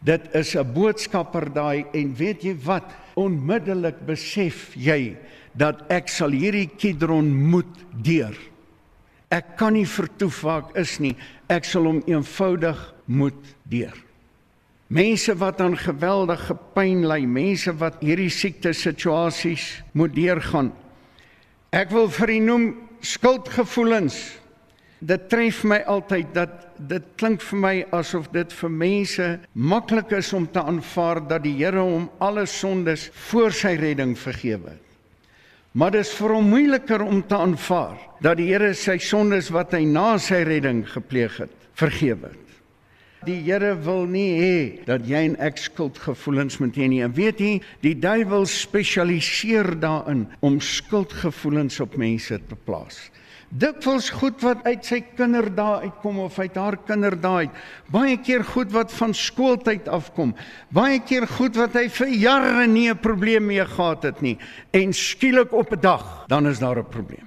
Dit 0.00 0.30
is 0.34 0.54
'n 0.56 0.72
boodskapper 0.72 1.52
daai 1.52 1.84
en 1.92 2.14
weet 2.14 2.42
jy 2.42 2.54
wat? 2.64 2.92
Onmiddellik 3.14 4.06
besef 4.06 4.74
jy 4.74 5.16
dat 5.52 5.82
ek 5.90 6.08
sal 6.08 6.30
hierdie 6.30 6.70
kidron 6.76 7.34
moet 7.50 7.76
deur. 8.02 8.36
Ek 9.30 9.56
kan 9.56 9.72
nie 9.72 9.86
vertoef 9.86 10.40
waar 10.42 10.62
ek 10.62 10.76
is 10.76 10.98
nie. 10.98 11.16
Ek 11.48 11.64
sal 11.64 11.84
hom 11.84 12.02
eenvoudig 12.06 12.94
moet 13.06 13.56
deur. 13.68 13.94
Mense 14.90 15.34
wat 15.38 15.60
aan 15.60 15.76
geweldige 15.76 16.56
pyn 16.74 17.06
ly, 17.06 17.20
mense 17.26 17.72
wat 17.78 18.00
hierdie 18.02 18.30
siekte 18.30 18.72
situasies 18.72 19.82
moet 19.92 20.14
deurgaan. 20.14 20.72
Ek 21.70 21.90
wil 21.90 22.08
vir 22.08 22.30
u 22.30 22.38
noem 22.38 22.64
skuldgevoelens. 23.00 24.39
Dit 25.00 25.30
tref 25.32 25.62
my 25.64 25.78
altyd 25.88 26.34
dat 26.36 26.56
dit 26.76 27.04
klink 27.16 27.40
vir 27.40 27.60
my 27.60 27.72
asof 27.96 28.26
dit 28.34 28.52
vir 28.52 28.72
mense 28.72 29.28
maklik 29.56 30.12
is 30.18 30.32
om 30.36 30.44
te 30.44 30.60
aanvaar 30.60 31.22
dat 31.28 31.46
die 31.46 31.54
Here 31.56 31.80
hom 31.80 32.10
alle 32.20 32.44
sondes 32.44 33.06
voor 33.30 33.54
sy 33.56 33.78
redding 33.80 34.12
vergewe 34.18 34.74
het. 34.74 34.86
Maar 35.72 35.94
dit 35.94 36.04
is 36.04 36.12
vir 36.18 36.34
hom 36.34 36.50
moeiliker 36.52 37.04
om 37.06 37.22
te 37.24 37.38
aanvaar 37.38 37.96
dat 38.20 38.36
die 38.42 38.50
Here 38.50 38.74
sy 38.76 38.98
sondes 39.00 39.48
wat 39.54 39.72
hy 39.72 39.86
na 39.88 40.18
sy 40.20 40.42
redding 40.44 40.82
gepleeg 40.92 41.38
het, 41.46 41.56
vergewe 41.80 42.34
het. 42.34 42.50
Die 43.24 43.38
Here 43.46 43.72
wil 43.80 44.04
nie 44.04 44.34
hê 44.36 44.58
dat 44.84 45.08
jy 45.08 45.22
en 45.30 45.38
ek 45.40 45.62
skuldgevoelens 45.64 46.60
moet 46.60 46.76
hê 46.76 46.90
nie. 46.92 47.00
En 47.04 47.16
weet 47.16 47.40
jy, 47.40 47.54
die 47.80 47.96
duiwel 47.96 48.44
spesialiseer 48.48 49.72
daarin 49.80 50.26
om 50.44 50.60
skuldgevoelens 50.60 51.80
op 51.80 51.96
mense 52.00 52.36
te 52.36 52.60
plaas 52.68 53.06
dikwels 53.50 54.10
goed 54.14 54.42
wat 54.46 54.62
uit 54.66 54.84
sy 54.86 55.00
kinderdae 55.18 55.88
uitkom 55.88 56.20
of 56.22 56.38
uit 56.38 56.54
haar 56.58 56.76
kinderdae 56.86 57.46
uit. 57.46 57.56
Baie 57.90 58.18
keer 58.22 58.44
goed 58.46 58.70
wat 58.74 58.92
van 58.94 59.14
skooltyd 59.14 59.88
afkom. 59.90 60.34
Baie 60.70 61.00
keer 61.02 61.26
goed 61.26 61.58
wat 61.58 61.74
hy 61.74 61.88
vir 61.88 62.14
jare 62.14 62.66
nie 62.66 62.88
'n 62.90 62.98
probleem 62.98 63.46
mee 63.46 63.64
gehad 63.64 64.02
het 64.02 64.22
nie 64.22 64.38
en 64.72 64.92
skielik 64.92 65.52
op 65.52 65.72
'n 65.72 65.80
dag 65.80 66.24
dan 66.28 66.46
is 66.46 66.58
daar 66.58 66.78
'n 66.78 66.88
probleem. 66.88 67.26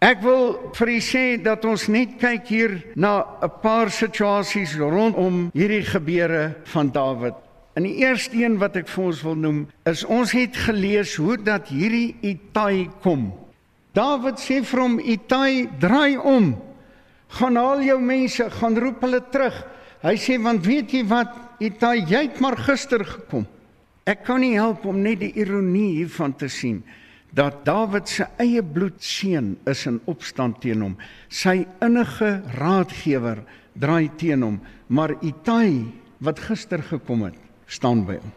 Ek 0.00 0.22
wil 0.22 0.70
vir 0.74 0.88
u 0.88 1.00
sê 1.00 1.42
dat 1.42 1.64
ons 1.64 1.88
net 1.88 2.18
kyk 2.18 2.46
hier 2.46 2.84
na 2.94 3.24
'n 3.42 3.50
paar 3.62 3.90
situasies 3.90 4.76
rondom 4.76 5.50
hierdie 5.52 5.82
gebeure 5.82 6.54
van 6.64 6.90
Dawid. 6.92 7.34
En 7.74 7.82
die 7.82 7.96
eerste 7.96 8.36
een 8.36 8.58
wat 8.58 8.76
ek 8.76 8.88
vir 8.88 9.04
ons 9.04 9.22
wil 9.22 9.34
noem 9.34 9.68
is 9.84 10.04
ons 10.04 10.32
het 10.32 10.56
gelees 10.56 11.16
hoe 11.16 11.36
dat 11.42 11.68
hierdie 11.68 12.16
Itai 12.22 12.90
kom 13.02 13.43
Dawid 13.94 14.38
sê 14.42 14.60
vir 14.62 14.80
hom: 14.80 14.98
"Itai, 14.98 15.68
draai 15.80 16.16
om. 16.18 16.54
Gaan 17.28 17.56
haal 17.56 17.82
jou 17.82 18.00
mense, 18.00 18.50
gaan 18.50 18.76
roep 18.76 19.00
hulle 19.00 19.20
terug." 19.30 19.64
Hy 20.02 20.14
sê: 20.16 20.42
"Want 20.42 20.66
weet 20.66 20.90
jy 20.92 21.04
wat, 21.06 21.32
Itai, 21.60 22.04
jy 22.06 22.22
het 22.28 22.40
maar 22.40 22.56
gister 22.56 23.04
gekom." 23.04 23.46
Ek 24.04 24.24
kan 24.24 24.40
nie 24.40 24.54
help 24.54 24.84
om 24.84 25.00
net 25.00 25.20
die 25.20 25.32
ironie 25.40 25.96
hiervan 25.96 26.34
te 26.36 26.48
sien 26.48 26.82
dat 27.34 27.64
Dawid 27.64 28.08
se 28.08 28.26
eie 28.38 28.62
bloedseun 28.62 29.56
is 29.66 29.86
in 29.86 29.98
opstand 30.06 30.60
teen 30.62 30.84
hom. 30.84 30.94
Sy 31.28 31.64
innige 31.82 32.42
raadgewer 32.60 33.42
draai 33.74 34.10
teen 34.20 34.42
hom, 34.42 34.60
maar 34.88 35.16
Itai 35.22 35.90
wat 36.22 36.38
gister 36.38 36.82
gekom 36.82 37.26
het, 37.26 37.38
staan 37.66 38.04
by 38.06 38.20
hom. 38.20 38.34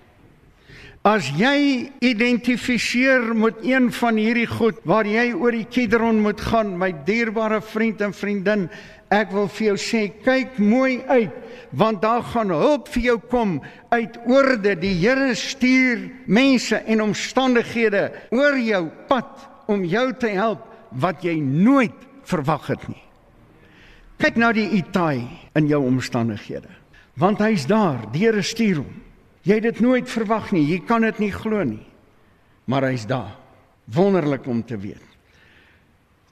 As 1.08 1.30
jy 1.40 1.88
identifiseer 2.04 3.30
met 3.38 3.62
een 3.64 3.86
van 3.96 4.18
hierdie 4.20 4.48
goed 4.50 4.82
waar 4.84 5.08
jy 5.08 5.30
oor 5.38 5.56
die 5.56 5.68
Kidron 5.72 6.18
moet 6.20 6.42
gaan, 6.44 6.74
my 6.76 6.90
dierbare 7.08 7.62
vriend 7.64 8.04
en 8.04 8.12
vriendin, 8.12 8.66
ek 9.14 9.32
wil 9.32 9.48
vir 9.56 9.70
jou 9.70 9.76
sê, 9.80 10.02
kyk 10.26 10.58
mooi 10.60 10.98
uit, 11.08 11.32
want 11.72 12.02
daar 12.04 12.26
gaan 12.34 12.52
hulp 12.52 12.92
vir 12.92 13.06
jou 13.06 13.16
kom 13.32 13.56
uit 13.94 14.20
oorde. 14.28 14.76
Die 14.82 14.98
Here 15.00 15.32
stuur 15.32 16.10
mense 16.28 16.82
en 16.84 17.06
omstandighede 17.08 18.10
oor 18.36 18.60
jou 18.60 18.84
pad 19.08 19.48
om 19.72 19.88
jou 19.88 20.10
te 20.12 20.36
help 20.36 20.68
wat 20.92 21.24
jy 21.24 21.40
nooit 21.40 21.96
verwag 22.28 22.68
het 22.74 22.84
nie. 22.92 23.04
Kyk 24.20 24.44
na 24.44 24.52
die 24.52 24.68
Itai 24.82 25.24
in 25.56 25.72
jou 25.72 25.86
omstandighede, 25.88 26.74
want 27.16 27.40
hy's 27.48 27.70
daar, 27.70 28.10
die 28.12 28.28
Here 28.28 28.44
stuur 28.44 28.82
hom. 28.84 29.07
Jy 29.48 29.62
het 29.62 29.68
dit 29.70 29.80
nooit 29.80 30.10
verwag 30.12 30.52
nie. 30.52 30.66
Jy 30.68 30.82
kan 30.88 31.06
dit 31.08 31.20
nie 31.24 31.32
glo 31.32 31.64
nie. 31.64 31.86
Maar 32.68 32.90
hy's 32.92 33.06
daar. 33.08 33.38
Wonderlik 33.96 34.48
om 34.48 34.64
te 34.66 34.78
weet. 34.78 35.04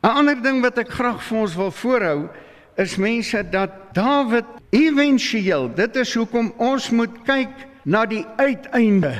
'n 0.04 0.08
Ander 0.08 0.41
ding 0.41 0.62
wat 0.62 0.78
ek 0.78 0.91
graag 0.91 1.23
vir 1.23 1.38
ons 1.38 1.56
wil 1.56 1.71
voorhou 1.71 2.30
is 2.78 2.97
mense 2.97 3.43
dat 3.49 3.71
Dawid 3.95 4.45
éventueel, 4.69 5.71
dit 5.75 5.95
is 5.95 6.13
hoekom 6.13 6.51
ons 6.58 6.89
moet 6.89 7.23
kyk 7.23 7.49
na 7.86 8.06
die 8.06 8.25
uiteinde. 8.38 9.15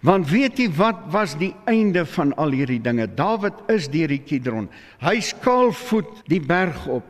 Want 0.00 0.30
weet 0.30 0.58
jy 0.58 0.70
wat 0.72 0.96
was 1.12 1.36
die 1.36 1.52
einde 1.68 2.06
van 2.06 2.32
al 2.40 2.50
hierdie 2.56 2.80
dinge? 2.80 3.06
Dawid 3.06 3.54
is 3.68 3.88
deur 3.92 4.08
die 4.08 4.22
Kidron. 4.24 4.70
Hy 4.98 5.20
skaalvoet 5.20 6.24
die 6.26 6.40
berg 6.40 6.86
op. 6.88 7.04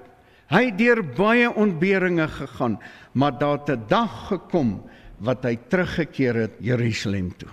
Hy 0.50 0.64
het 0.64 0.78
deur 0.78 1.04
baie 1.14 1.46
ontberinge 1.54 2.26
gegaan, 2.28 2.80
maar 3.12 3.38
daar 3.38 3.62
het 3.62 3.70
'n 3.70 3.86
dag 3.86 4.28
gekom 4.28 4.82
wat 5.20 5.44
hy 5.44 5.56
teruggekeer 5.68 6.34
het 6.34 6.58
Jerusalem 6.64 7.30
toe. 7.36 7.50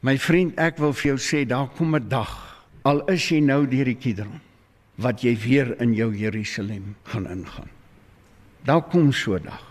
My 0.00 0.16
vriend, 0.18 0.58
ek 0.60 0.78
wil 0.78 0.92
vir 0.92 1.14
jou 1.14 1.18
sê 1.18 1.44
daar 1.44 1.68
kom 1.68 1.96
'n 1.96 2.08
dag 2.08 2.46
al 2.86 3.02
is 3.10 3.24
jy 3.30 3.40
nou 3.42 3.66
deur 3.66 3.88
die 3.88 3.98
Kidron 3.98 4.40
wat 5.02 5.24
jy 5.24 5.34
weer 5.36 5.74
in 5.82 5.92
jou 5.94 6.12
Jerusalem 6.14 6.94
gaan 7.04 7.26
ingaan. 7.26 7.68
Daar 8.64 8.82
kom 8.82 9.12
so 9.12 9.34
'n 9.34 9.42
dag. 9.42 9.64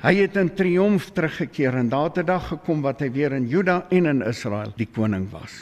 Hy 0.00 0.14
het 0.14 0.36
in 0.36 0.54
triomf 0.54 1.10
teruggekeer 1.12 1.74
en 1.74 1.88
daar 1.88 2.08
het 2.08 2.18
'n 2.18 2.26
dag 2.26 2.48
gekom 2.48 2.82
wat 2.82 3.00
hy 3.00 3.10
weer 3.10 3.32
in 3.32 3.48
Juda 3.48 3.86
en 3.90 4.06
in 4.06 4.22
Israel 4.22 4.72
die 4.76 4.88
koning 4.92 5.30
was. 5.30 5.52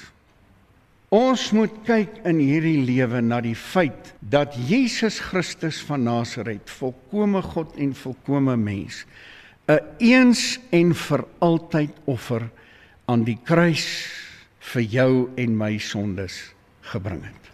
Ons 1.09 1.53
moet 1.53 1.73
kyk 1.85 2.21
in 2.25 2.39
hierdie 2.39 2.85
lewe 2.85 3.21
na 3.21 3.41
die 3.41 3.57
feit 3.57 4.15
dat 4.21 4.55
Jesus 4.69 5.19
Christus 5.21 5.81
van 5.81 6.03
Nasaret, 6.03 6.71
volkomme 6.71 7.43
God 7.43 7.77
en 7.77 7.95
volkomme 7.95 8.57
mens, 8.57 9.07
'n 9.69 9.81
eens 9.99 10.59
en 10.71 10.95
vir 10.95 11.25
altyd 11.39 11.91
offer 12.05 12.49
aan 13.05 13.25
die 13.25 13.39
kruis 13.45 13.87
vir 14.73 14.83
jou 14.83 15.13
en 15.37 15.57
my 15.57 15.79
sondes 15.79 16.55
gebring 16.81 17.23
het. 17.25 17.49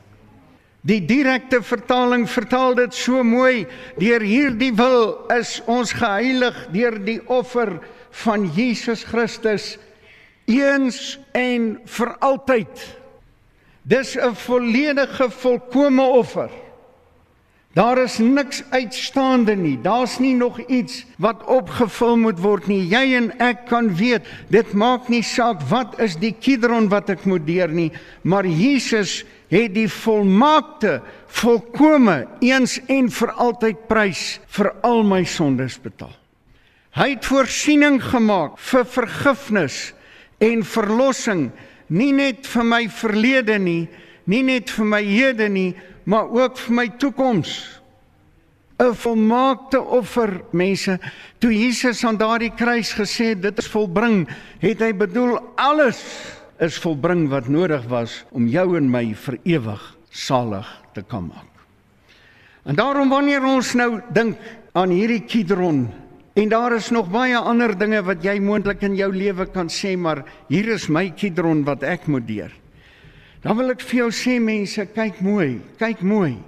Die 0.84 1.00
direkte 1.00 1.62
vertaling 1.62 2.26
vertaal 2.28 2.74
dit 2.74 2.94
so 2.94 3.22
mooi: 3.24 3.66
Deur 3.96 4.20
hierdie 4.20 4.72
wil 4.76 5.26
is 5.32 5.62
ons 5.66 5.94
geheilig 5.96 6.58
deur 6.74 6.98
die 7.04 7.20
offer 7.26 7.78
van 8.24 8.44
Jesus 8.52 9.04
Christus 9.04 9.78
eens 10.44 11.16
en 11.32 11.78
vir 11.84 12.16
altyd. 12.20 12.84
Dis 13.82 14.16
'n 14.16 14.34
volledige 14.34 15.30
volkomme 15.30 16.02
offer. 16.02 16.50
Daar 17.74 17.98
is 17.98 18.18
niks 18.18 18.62
uitstaande 18.70 19.56
nie. 19.58 19.74
Daar's 19.82 20.18
nie 20.22 20.34
nog 20.34 20.60
iets 20.66 21.04
wat 21.18 21.42
opgevul 21.44 22.16
moet 22.16 22.38
word 22.38 22.68
nie. 22.70 22.84
Jy 22.86 23.16
en 23.18 23.30
ek 23.42 23.64
kan 23.66 23.88
weet, 23.98 24.28
dit 24.54 24.72
maak 24.78 25.08
nie 25.10 25.24
saak 25.26 25.62
wat 25.70 25.98
is 26.02 26.14
die 26.22 26.32
kidron 26.38 26.86
wat 26.92 27.10
ek 27.10 27.24
moet 27.26 27.42
deur 27.46 27.72
nie, 27.74 27.90
maar 28.22 28.46
Jesus 28.46 29.24
het 29.50 29.74
die 29.74 29.88
volmaakte, 29.90 31.00
volkome 31.34 32.20
eens 32.38 32.78
en 32.86 33.10
vir 33.10 33.32
altyd 33.42 33.80
prys 33.90 34.22
vir 34.54 34.70
al 34.86 35.02
my 35.02 35.24
sondes 35.26 35.74
betaal. 35.82 36.14
Hy 36.94 37.08
het 37.16 37.26
voorsiening 37.26 37.98
gemaak 38.02 38.54
vir 38.70 38.86
vergifnis 38.86 39.78
en 40.38 40.62
verlossing, 40.62 41.48
nie 41.90 42.12
net 42.14 42.46
vir 42.46 42.70
my 42.70 42.84
verlede 42.86 43.58
nie, 43.58 43.88
nie 44.30 44.44
net 44.46 44.70
vir 44.70 44.86
my 44.86 45.02
hede 45.02 45.50
nie, 45.50 45.72
maar 46.04 46.28
ook 46.30 46.58
vir 46.58 46.74
my 46.74 46.88
toekoms. 46.98 47.80
'n 48.78 48.94
volmaakte 48.94 49.80
offer, 49.80 50.42
mense. 50.50 50.98
Toe 51.38 51.52
Jesus 51.52 52.04
aan 52.04 52.16
daardie 52.16 52.50
kruis 52.50 52.92
gesê 52.92 53.34
het 53.34 53.42
dit 53.42 53.58
is 53.58 53.70
volbring, 53.70 54.26
het 54.58 54.80
hy 54.82 54.92
bedoel 54.92 55.38
alles 55.54 56.02
is 56.58 56.78
volbring 56.78 57.28
wat 57.30 57.48
nodig 57.48 57.84
was 57.90 58.24
om 58.30 58.48
jou 58.50 58.76
en 58.76 58.90
my 58.90 59.14
vir 59.14 59.38
ewig 59.44 59.82
salig 60.10 60.66
te 60.94 61.02
kan 61.02 61.26
maak. 61.26 61.50
En 62.64 62.74
daarom 62.74 63.08
wanneer 63.12 63.44
ons 63.44 63.74
nou 63.74 64.00
dink 64.10 64.38
aan 64.72 64.90
hierdie 64.90 65.22
Kidron 65.22 65.86
en 66.34 66.48
daar 66.48 66.74
is 66.74 66.90
nog 66.90 67.10
baie 67.10 67.38
ander 67.38 67.78
dinge 67.78 68.02
wat 68.02 68.24
jy 68.24 68.40
moontlik 68.40 68.82
in 68.82 68.96
jou 68.98 69.12
lewe 69.12 69.46
kan 69.46 69.68
sê, 69.70 69.94
maar 69.96 70.24
hier 70.48 70.72
is 70.74 70.88
my 70.88 71.10
Kidron 71.14 71.62
wat 71.64 71.82
ek 71.86 72.08
moet 72.10 72.26
deur. 72.26 72.50
Dan 73.44 73.58
wil 73.60 73.74
ek 73.74 73.82
vir 73.84 74.06
jou 74.06 74.10
sê 74.16 74.38
mense, 74.40 74.86
kyk 74.96 75.20
mooi, 75.24 75.58
kyk 75.76 76.00
mooi, 76.00 76.38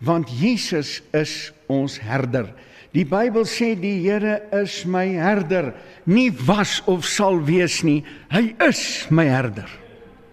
want 0.00 0.30
Jesus 0.32 1.02
is 1.12 1.50
ons 1.68 1.98
herder. 2.00 2.48
Die 2.96 3.04
Bybel 3.04 3.44
sê 3.44 3.74
die 3.76 3.98
Here 4.00 4.38
is 4.56 4.80
my 4.88 5.04
herder, 5.12 5.74
nie 6.08 6.30
was 6.48 6.78
of 6.88 7.04
sal 7.04 7.36
wees 7.44 7.82
nie. 7.84 8.00
Hy 8.32 8.54
is 8.64 8.80
my 9.12 9.26
herder. 9.28 9.68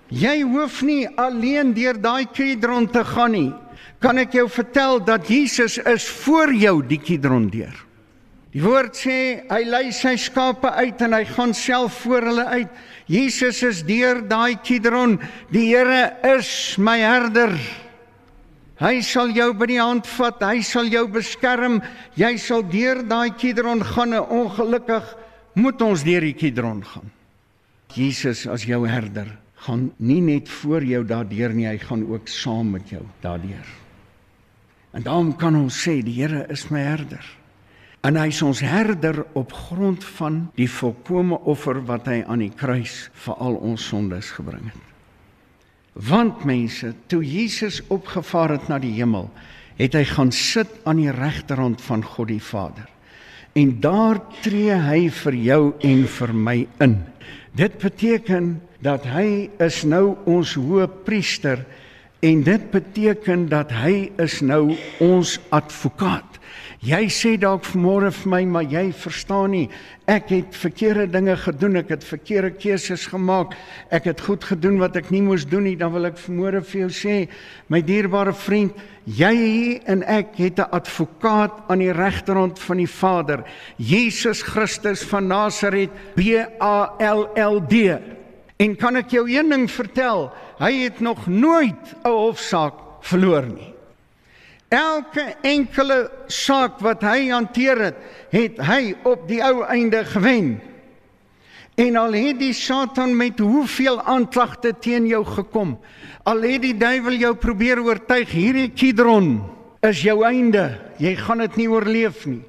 Jy 0.07 0.37
hoef 0.47 0.79
nie 0.87 1.03
alleen 1.19 1.73
deur 1.75 1.99
daai 1.99 2.29
Kidron 2.31 2.87
te 2.87 3.03
gaan 3.03 3.35
nie. 3.35 3.51
Kan 3.99 4.21
ek 4.21 4.37
jou 4.37 4.47
vertel 4.47 5.01
dat 5.03 5.27
Jesus 5.27 5.79
is 5.83 6.07
voor 6.23 6.53
jou 6.55 6.79
die 6.85 7.01
Kidron 7.01 7.49
deur? 7.51 7.84
Die 8.55 8.63
woord 8.63 8.95
sê 8.95 9.43
hy 9.49 9.63
lei 9.67 9.89
sy 9.91 10.13
skape 10.15 10.69
uit 10.79 11.01
en 11.03 11.11
hy 11.17 11.25
gaan 11.27 11.51
self 11.51 11.97
voor 12.05 12.23
hulle 12.29 12.45
uit. 12.53 12.77
Jesus 13.11 13.59
is 13.67 13.81
deur 13.83 14.21
daai 14.29 14.55
Kidron. 14.63 15.17
Die 15.51 15.65
Here 15.73 16.13
is 16.37 16.77
my 16.79 16.95
herder. 17.03 17.51
Hy 18.79 19.01
sal 19.03 19.35
jou 19.35 19.49
by 19.59 19.67
die 19.73 19.81
hand 19.81 20.07
vat, 20.07 20.39
hy 20.39 20.63
sal 20.63 20.87
jou 20.87 21.03
beskerm. 21.11 21.81
Jy 22.15 22.31
sal 22.39 22.63
deur 22.71 23.03
daai 23.03 23.35
Kidron 23.35 23.83
gaan. 23.91 24.15
Ongelukkig 24.23 25.11
moet 25.59 25.83
ons 25.83 26.07
deur 26.07 26.23
die 26.23 26.35
Kidron 26.39 26.79
gaan. 26.87 27.11
Jesus 27.91 28.47
as 28.47 28.63
jou 28.67 28.85
herder 28.87 29.35
gaan 29.65 29.89
nie 29.99 30.21
net 30.23 30.47
voor 30.61 30.83
jou 30.85 31.03
daardeur 31.07 31.51
nie, 31.55 31.67
hy 31.67 31.79
gaan 31.81 32.03
ook 32.07 32.29
saam 32.31 32.75
met 32.77 32.87
jou 32.91 33.03
daardeur. 33.23 33.67
En 34.95 35.03
daarom 35.03 35.33
kan 35.35 35.57
ons 35.59 35.75
sê 35.75 35.99
die 36.05 36.21
Here 36.21 36.47
is 36.53 36.69
my 36.71 36.83
herder. 36.85 37.35
En 38.05 38.19
hy 38.19 38.27
is 38.29 38.41
ons 38.45 38.59
herder 38.61 39.23
op 39.33 39.53
grond 39.65 40.03
van 40.19 40.43
die 40.59 40.69
volkomme 40.69 41.39
offer 41.49 41.79
wat 41.87 42.09
hy 42.11 42.19
aan 42.21 42.43
die 42.43 42.53
kruis 42.53 43.07
vir 43.25 43.39
al 43.41 43.55
ons 43.65 43.87
sondes 43.89 44.29
gebring 44.35 44.67
het. 44.69 44.81
Want 46.05 46.43
mense, 46.45 46.91
toe 47.09 47.23
Jesus 47.23 47.79
opgevaar 47.89 48.57
het 48.57 48.67
na 48.69 48.77
die 48.83 48.93
hemel, 48.97 49.29
het 49.79 49.95
hy 49.97 50.03
gaan 50.11 50.31
sit 50.35 50.69
aan 50.85 50.99
die 51.01 51.13
regterhand 51.15 51.81
van 51.81 52.03
God 52.05 52.29
die 52.29 52.43
Vader. 52.43 52.85
En 53.55 53.77
daar 53.81 54.19
tree 54.43 54.75
hy 54.75 55.07
vir 55.23 55.37
jou 55.39 55.61
en 55.87 56.05
vir 56.17 56.33
my 56.35 56.57
in. 56.83 56.97
Dit 57.55 57.79
beteken 57.79 58.57
dat 58.83 59.07
hy 59.07 59.47
is 59.63 59.81
nou 59.87 60.17
ons 60.29 60.53
hoëpriester 60.59 61.63
en 62.25 62.41
dit 62.43 62.71
beteken 62.71 63.49
dat 63.51 63.73
hy 63.83 64.09
is 64.21 64.39
nou 64.41 64.73
ons 65.03 65.37
advokaat. 65.53 66.39
Jy 66.85 67.07
sê 67.09 67.31
dalk 67.41 67.65
vanmôre 67.65 68.11
vir 68.13 68.29
my, 68.29 68.39
maar 68.45 68.65
jy 68.69 68.83
verstaan 68.93 69.55
nie. 69.55 69.67
Ek 70.09 70.29
het 70.29 70.57
verkeerde 70.57 71.07
dinge 71.09 71.33
gedoen, 71.41 71.79
ek 71.81 71.95
het 71.95 72.05
verkeerde 72.05 72.51
keuses 72.53 73.07
gemaak. 73.09 73.55
Ek 73.89 74.05
het 74.09 74.21
goed 74.21 74.45
gedoen 74.45 74.77
wat 74.81 74.97
ek 74.99 75.09
nie 75.13 75.23
moes 75.25 75.47
doen 75.49 75.65
nie. 75.65 75.73
Dan 75.79 75.95
wil 75.95 76.05
ek 76.11 76.19
vanmôre 76.21 76.61
vir 76.61 76.83
jou 76.83 76.91
sê, 76.93 77.15
my 77.73 77.81
dierbare 77.85 78.35
vriend, 78.37 78.77
jy 79.05 79.81
en 79.89 80.03
ek 80.03 80.37
het 80.37 80.59
'n 80.59 80.69
advokaat 80.77 81.65
aan 81.69 81.79
die 81.79 81.93
regterhand 81.93 82.59
van 82.59 82.77
die 82.77 82.89
Vader, 82.89 83.43
Jesus 83.77 84.41
Christus 84.41 85.01
van 85.03 85.27
Nasaret, 85.27 85.89
B 86.15 86.45
A 86.61 86.93
L 86.99 87.29
L 87.33 87.59
D. 87.65 87.97
En 88.57 88.75
kan 88.75 88.95
ek 88.95 89.11
jou 89.11 89.25
een 89.27 89.49
ding 89.51 89.65
vertel? 89.71 90.29
Hy 90.59 90.71
het 90.85 90.99
nog 90.99 91.27
nooit 91.27 91.95
'n 92.03 92.09
hofsaak 92.09 92.73
verloor 93.01 93.45
nie. 93.45 93.73
Elke 94.69 95.35
enkele 95.41 96.11
saak 96.27 96.79
wat 96.79 97.01
hy 97.01 97.29
hanteer 97.29 97.77
het, 97.81 97.97
het 98.29 98.57
hy 98.57 98.95
op 99.03 99.27
die 99.27 99.43
ou 99.43 99.63
einde 99.63 100.05
gewen. 100.05 100.61
En 101.75 101.95
al 101.95 102.13
het 102.13 102.39
die 102.39 102.53
Satan 102.53 103.15
met 103.17 103.39
hoeveel 103.39 104.01
aanklagte 104.01 104.73
teen 104.79 105.07
jou 105.07 105.25
gekom, 105.25 105.75
al 106.23 106.41
het 106.41 106.61
die 106.61 106.77
duiwel 106.77 107.19
jou 107.19 107.35
probeer 107.35 107.81
oortuig 107.83 108.31
hierdie 108.31 108.69
Kidron 108.71 109.43
is 109.81 110.01
jou 110.01 110.23
einde, 110.25 110.79
jy 110.97 111.15
gaan 111.15 111.43
dit 111.43 111.55
nie 111.55 111.67
oorleef 111.69 112.25
nie. 112.25 112.41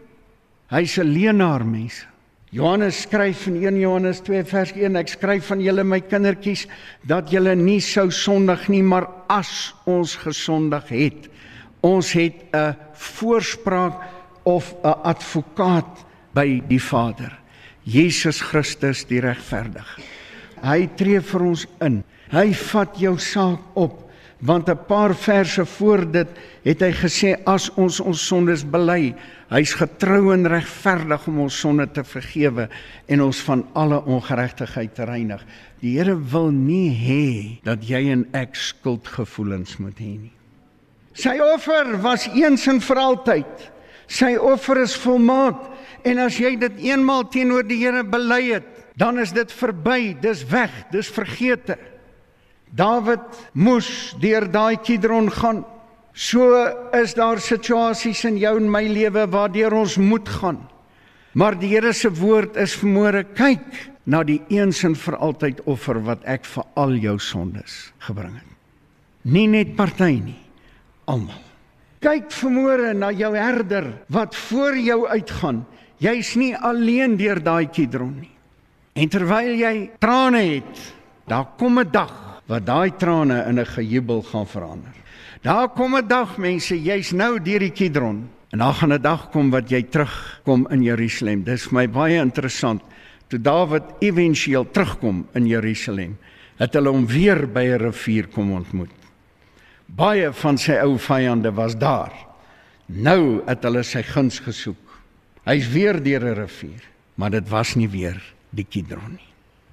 Hy's 0.71 0.99
'n 0.99 1.13
leenaar 1.13 1.67
mens. 1.67 2.07
Johannes 2.57 3.03
skryf 3.05 3.47
in 3.51 3.61
1 3.61 3.81
Johannes 3.81 4.21
2 4.25 4.45
vers 4.49 4.73
1 4.73 4.97
ek 4.97 5.11
skryf 5.13 5.51
van 5.53 5.61
julle 5.61 5.85
my 5.85 6.01
kindertjies 6.01 6.67
dat 7.05 7.29
julle 7.31 7.53
nie 7.55 7.81
sou 7.85 8.09
sondig 8.11 8.69
nie 8.73 8.83
maar 8.83 9.11
as 9.29 9.75
ons 9.85 10.17
gesondig 10.25 10.89
het 10.89 11.29
Ons 11.87 12.13
het 12.13 12.35
'n 12.53 12.77
voorspraak 12.93 13.95
of 14.43 14.75
'n 14.83 15.03
advokaat 15.03 16.05
by 16.33 16.63
die 16.69 16.83
Vader. 16.83 17.39
Jesus 17.83 18.41
Christus 18.41 19.05
die 19.05 19.21
regverdige. 19.21 20.03
Hy 20.63 20.89
tree 20.97 21.21
vir 21.21 21.41
ons 21.41 21.67
in. 21.81 22.05
Hy 22.31 22.53
vat 22.53 22.99
jou 22.99 23.19
saak 23.19 23.61
op 23.75 24.06
want 24.39 24.69
'n 24.69 24.85
paar 24.87 25.15
verse 25.15 25.65
voor 25.65 26.11
dit 26.11 26.29
het 26.63 26.81
hy 26.81 26.93
gesê 26.93 27.37
as 27.45 27.71
ons 27.75 28.01
ons 28.01 28.27
sondes 28.27 28.65
bely, 28.65 29.15
hy's 29.49 29.75
getrou 29.75 30.33
en 30.33 30.47
regverdig 30.49 31.27
om 31.27 31.41
ons 31.41 31.59
sonde 31.59 31.87
te 31.93 32.05
vergewe 32.05 32.69
en 33.07 33.23
ons 33.23 33.41
van 33.41 33.67
alle 33.73 34.05
ongeregtigheid 34.05 34.95
te 34.95 35.05
reinig. 35.05 35.45
Die 35.81 35.99
Here 35.99 36.17
wil 36.17 36.51
nie 36.51 36.91
hê 36.91 37.61
dat 37.65 37.89
jy 37.89 38.11
en 38.11 38.27
ek 38.33 38.55
skuldgevoelens 38.55 39.79
moet 39.79 39.99
hê 39.99 40.19
nie. 40.19 40.33
Sy 41.15 41.39
offer 41.41 41.97
was 42.03 42.27
eens 42.27 42.67
en 42.67 42.81
vir 42.81 42.97
altyd. 42.97 43.71
Sy 44.07 44.37
offer 44.37 44.83
is 44.83 44.97
volmaak 44.97 45.71
en 46.05 46.19
as 46.19 46.37
jy 46.39 46.57
dit 46.57 46.73
eenmaal 46.79 47.29
teenoor 47.29 47.65
die 47.67 47.79
Here 47.85 48.05
bely 48.05 48.53
het, 48.53 48.67
dan 48.97 49.19
is 49.19 49.33
dit 49.33 49.53
verby, 49.53 50.17
dis 50.21 50.45
weg, 50.51 50.71
dis 50.93 51.09
vergete. 51.09 51.77
Dawid 52.75 53.23
moes 53.53 54.15
deur 54.21 54.49
daai 54.51 54.77
Kidron 54.77 55.31
gaan. 55.31 55.65
So 56.17 56.65
is 56.97 57.15
daar 57.15 57.41
situasies 57.41 58.25
in 58.25 58.39
jou 58.41 58.57
en 58.57 58.71
my 58.73 58.87
lewe 58.89 59.27
waardeur 59.29 59.75
ons 59.77 59.99
moet 60.01 60.29
gaan. 60.29 60.63
Maar 61.37 61.59
die 61.61 61.69
Here 61.75 61.93
se 61.93 62.09
woord 62.09 62.57
is 62.57 62.75
vermoere 62.81 63.25
kyk 63.37 63.93
na 64.09 64.23
die 64.25 64.41
eens 64.49 64.81
en 64.87 64.95
vir 64.97 65.19
altyd 65.21 65.61
offer 65.69 66.01
wat 66.07 66.25
ek 66.25 66.47
vir 66.49 66.65
al 66.81 66.95
jou 66.97 67.19
sondes 67.21 67.91
gebring 68.07 68.39
het. 68.39 68.53
Nie 69.29 69.47
net 69.51 69.75
party 69.77 70.15
nie 70.23 70.39
almal. 71.05 71.43
Kyk 72.01 72.31
vermoere 72.33 72.95
na 72.95 73.11
jou 73.13 73.33
herder 73.37 73.91
wat 74.13 74.37
voor 74.49 74.77
jou 74.79 75.03
uitgaan. 75.09 75.65
Jy's 76.01 76.35
nie 76.37 76.55
alleen 76.57 77.17
deur 77.17 77.41
daai 77.43 77.69
Kidron 77.69 78.15
nie. 78.21 78.33
En 78.97 79.09
terwyl 79.13 79.53
jy 79.61 79.75
trane 80.01 80.41
het, 80.41 80.81
daar 81.29 81.53
kom 81.59 81.79
'n 81.79 81.91
dag 81.91 82.26
wat 82.47 82.67
daai 82.67 82.91
trane 82.97 83.45
in 83.49 83.59
'n 83.59 83.67
gejubel 83.67 84.23
gaan 84.23 84.47
verander. 84.47 84.95
Daar 85.43 85.69
kom 85.69 85.97
'n 85.97 86.09
dag 86.09 86.37
mense, 86.37 86.83
jy's 86.83 87.13
nou 87.13 87.43
deur 87.43 87.59
die 87.59 87.71
Kidron 87.71 88.29
en 88.51 88.59
daar 88.59 88.75
gaan 88.75 88.93
'n 88.93 89.03
dag 89.03 89.31
kom 89.31 89.51
wat 89.51 89.71
jy 89.71 89.83
terugkom 89.83 90.67
in 90.71 90.83
Jerusalem. 90.83 91.43
Dis 91.43 91.65
vir 91.65 91.75
my 91.75 91.89
baie 91.89 92.21
interessant. 92.21 92.83
Toe 93.29 93.41
Dawid 93.41 93.83
éventueel 94.01 94.71
terugkom 94.71 95.27
in 95.35 95.47
Jerusalem, 95.47 96.19
het 96.57 96.75
hulle 96.75 96.89
hom 96.89 97.07
weer 97.07 97.47
by 97.47 97.65
'n 97.65 97.79
rivier 97.79 98.27
kom 98.29 98.53
ontmoet. 98.53 98.91
Baie 99.87 100.33
van 100.33 100.59
sy 100.59 100.73
ou 100.73 100.99
vyande 100.99 101.53
was 101.53 101.77
daar. 101.77 102.13
Nou 102.87 103.43
het 103.47 103.63
hulle 103.63 103.83
sy 103.83 104.03
guns 104.03 104.39
gesoek. 104.39 104.77
Hy's 105.45 105.69
weer 105.69 106.03
deur 106.03 106.25
'n 106.25 106.35
rivier, 106.35 106.83
maar 107.15 107.31
dit 107.31 107.49
was 107.49 107.75
nie 107.75 107.89
weer 107.89 108.23
die 108.51 108.67
Kidron 108.69 109.11
nie. 109.11 109.33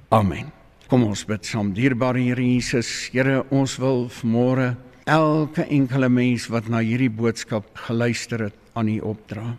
Amen. 0.10 0.63
Kom 0.94 1.08
ons 1.10 1.24
bid 1.26 1.42
saam. 1.42 1.72
Dierbare 1.74 2.22
Here 2.22 2.44
Jesus, 2.46 3.10
Here, 3.10 3.40
ons 3.50 3.72
wil 3.82 4.04
vanmôre 4.14 4.76
elke 5.10 5.64
enkele 5.66 6.06
mens 6.06 6.44
wat 6.54 6.68
na 6.70 6.84
hierdie 6.86 7.10
boodskap 7.10 7.66
geluister 7.88 8.44
het 8.46 8.60
aan 8.78 8.92
U 8.94 9.00
opdra. 9.10 9.56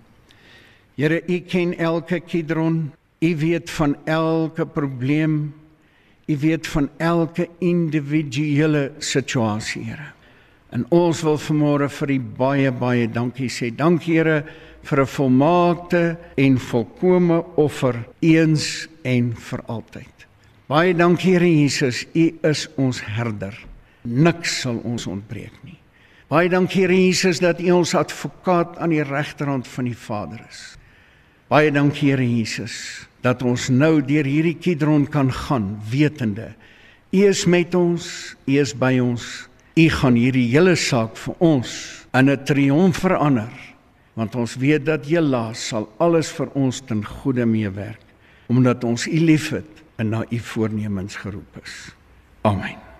Here, 0.94 1.18
U 1.26 1.38
ken 1.50 1.72
elke 1.74 2.20
Kidron. 2.22 2.76
U 3.18 3.30
weet 3.40 3.72
van 3.74 3.96
elke 4.06 4.62
probleem. 4.62 5.34
U 6.30 6.36
weet 6.38 6.70
van 6.70 6.86
elke 7.02 7.48
individuele 7.58 8.92
situasie, 9.02 9.82
Here. 9.90 10.12
En 10.70 10.86
ons 10.94 11.24
wil 11.26 11.40
vanmôre 11.48 11.90
vir 11.98 12.14
U 12.14 12.20
baie 12.44 12.70
baie 12.70 13.10
dankie 13.10 13.50
sê. 13.50 13.74
Dankie 13.74 14.20
Here 14.20 14.44
vir 14.86 15.02
'n 15.02 15.10
volmaakte 15.18 16.16
en 16.36 16.58
volkomme 16.58 17.42
offer 17.56 18.06
eens 18.22 18.86
en 19.02 19.34
vir 19.34 19.60
altyd. 19.66 20.14
Baie 20.64 20.94
dankie 20.96 21.34
Here 21.34 21.44
Jesus, 21.44 22.06
U 22.16 22.24
is 22.48 22.68
ons 22.80 23.02
herder. 23.04 23.52
Niks 24.08 24.62
sal 24.62 24.78
ons 24.88 25.04
ontbreek 25.04 25.52
nie. 25.60 25.76
Baie 26.32 26.48
dankie 26.48 26.86
Here 26.86 26.96
Jesus 26.96 27.42
dat 27.42 27.60
U 27.60 27.68
ons 27.82 27.92
advokaat 28.00 28.78
aan 28.80 28.94
die 28.94 29.04
regterhand 29.04 29.68
van 29.68 29.90
die 29.90 29.98
Vader 29.98 30.40
is. 30.48 30.62
Baie 31.52 31.68
dankie 31.68 32.14
Here 32.14 32.24
Jesus 32.24 33.04
dat 33.24 33.44
ons 33.44 33.68
nou 33.68 33.98
deur 34.04 34.24
hierdie 34.24 34.56
Kidron 34.56 35.04
kan 35.04 35.28
gaan 35.32 35.74
wetende 35.92 36.54
U 37.12 37.20
is 37.28 37.44
met 37.44 37.76
ons, 37.76 38.34
U 38.48 38.56
is 38.58 38.72
by 38.72 38.96
ons. 39.04 39.44
U 39.76 39.84
gaan 40.00 40.16
hierdie 40.16 40.48
hele 40.48 40.78
saak 40.80 41.12
vir 41.20 41.36
ons 41.44 41.70
in 42.16 42.30
'n 42.30 42.44
triomf 42.44 43.04
verander 43.04 43.52
want 44.16 44.34
ons 44.34 44.56
weet 44.56 44.84
dat 44.86 45.04
Jela 45.04 45.52
sal 45.52 45.90
alles 45.98 46.32
vir 46.32 46.48
ons 46.54 46.80
ten 46.80 47.04
goeie 47.04 47.44
meewerk 47.44 48.00
omdat 48.48 48.84
ons 48.84 49.06
U 49.06 49.18
liefhet 49.18 49.83
en 49.96 50.08
na 50.08 50.24
U 50.28 50.38
voornemens 50.38 51.16
geroep 51.16 51.58
is. 51.62 51.94
Amen. 52.40 52.93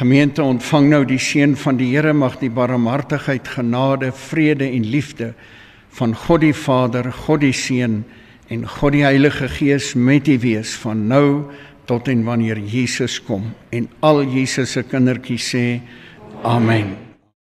Gemeente 0.00 0.40
ontvang 0.40 0.86
nou 0.88 1.02
die 1.04 1.20
seën 1.20 1.52
van 1.60 1.76
die 1.76 1.90
Here 1.90 2.14
mag 2.16 2.38
die 2.40 2.48
barmhartigheid, 2.48 3.50
genade, 3.52 4.08
vrede 4.16 4.64
en 4.64 4.86
liefde 4.88 5.34
van 5.98 6.14
God 6.16 6.40
die 6.40 6.54
Vader, 6.56 7.10
God 7.12 7.42
die 7.44 7.52
Seun 7.52 7.98
en 8.48 8.64
God 8.64 8.96
die 8.96 9.04
Heilige 9.04 9.50
Gees 9.52 9.90
met 9.92 10.30
u 10.32 10.38
wees 10.40 10.72
van 10.86 11.04
nou 11.10 11.26
tot 11.84 12.08
en 12.08 12.24
wanneer 12.24 12.62
Jesus 12.64 13.18
kom 13.28 13.50
en 13.76 13.92
al 14.00 14.24
Jesus 14.24 14.72
se 14.72 14.86
kindertjies 14.88 15.52
sê 15.52 15.66
amen. 16.48 17.09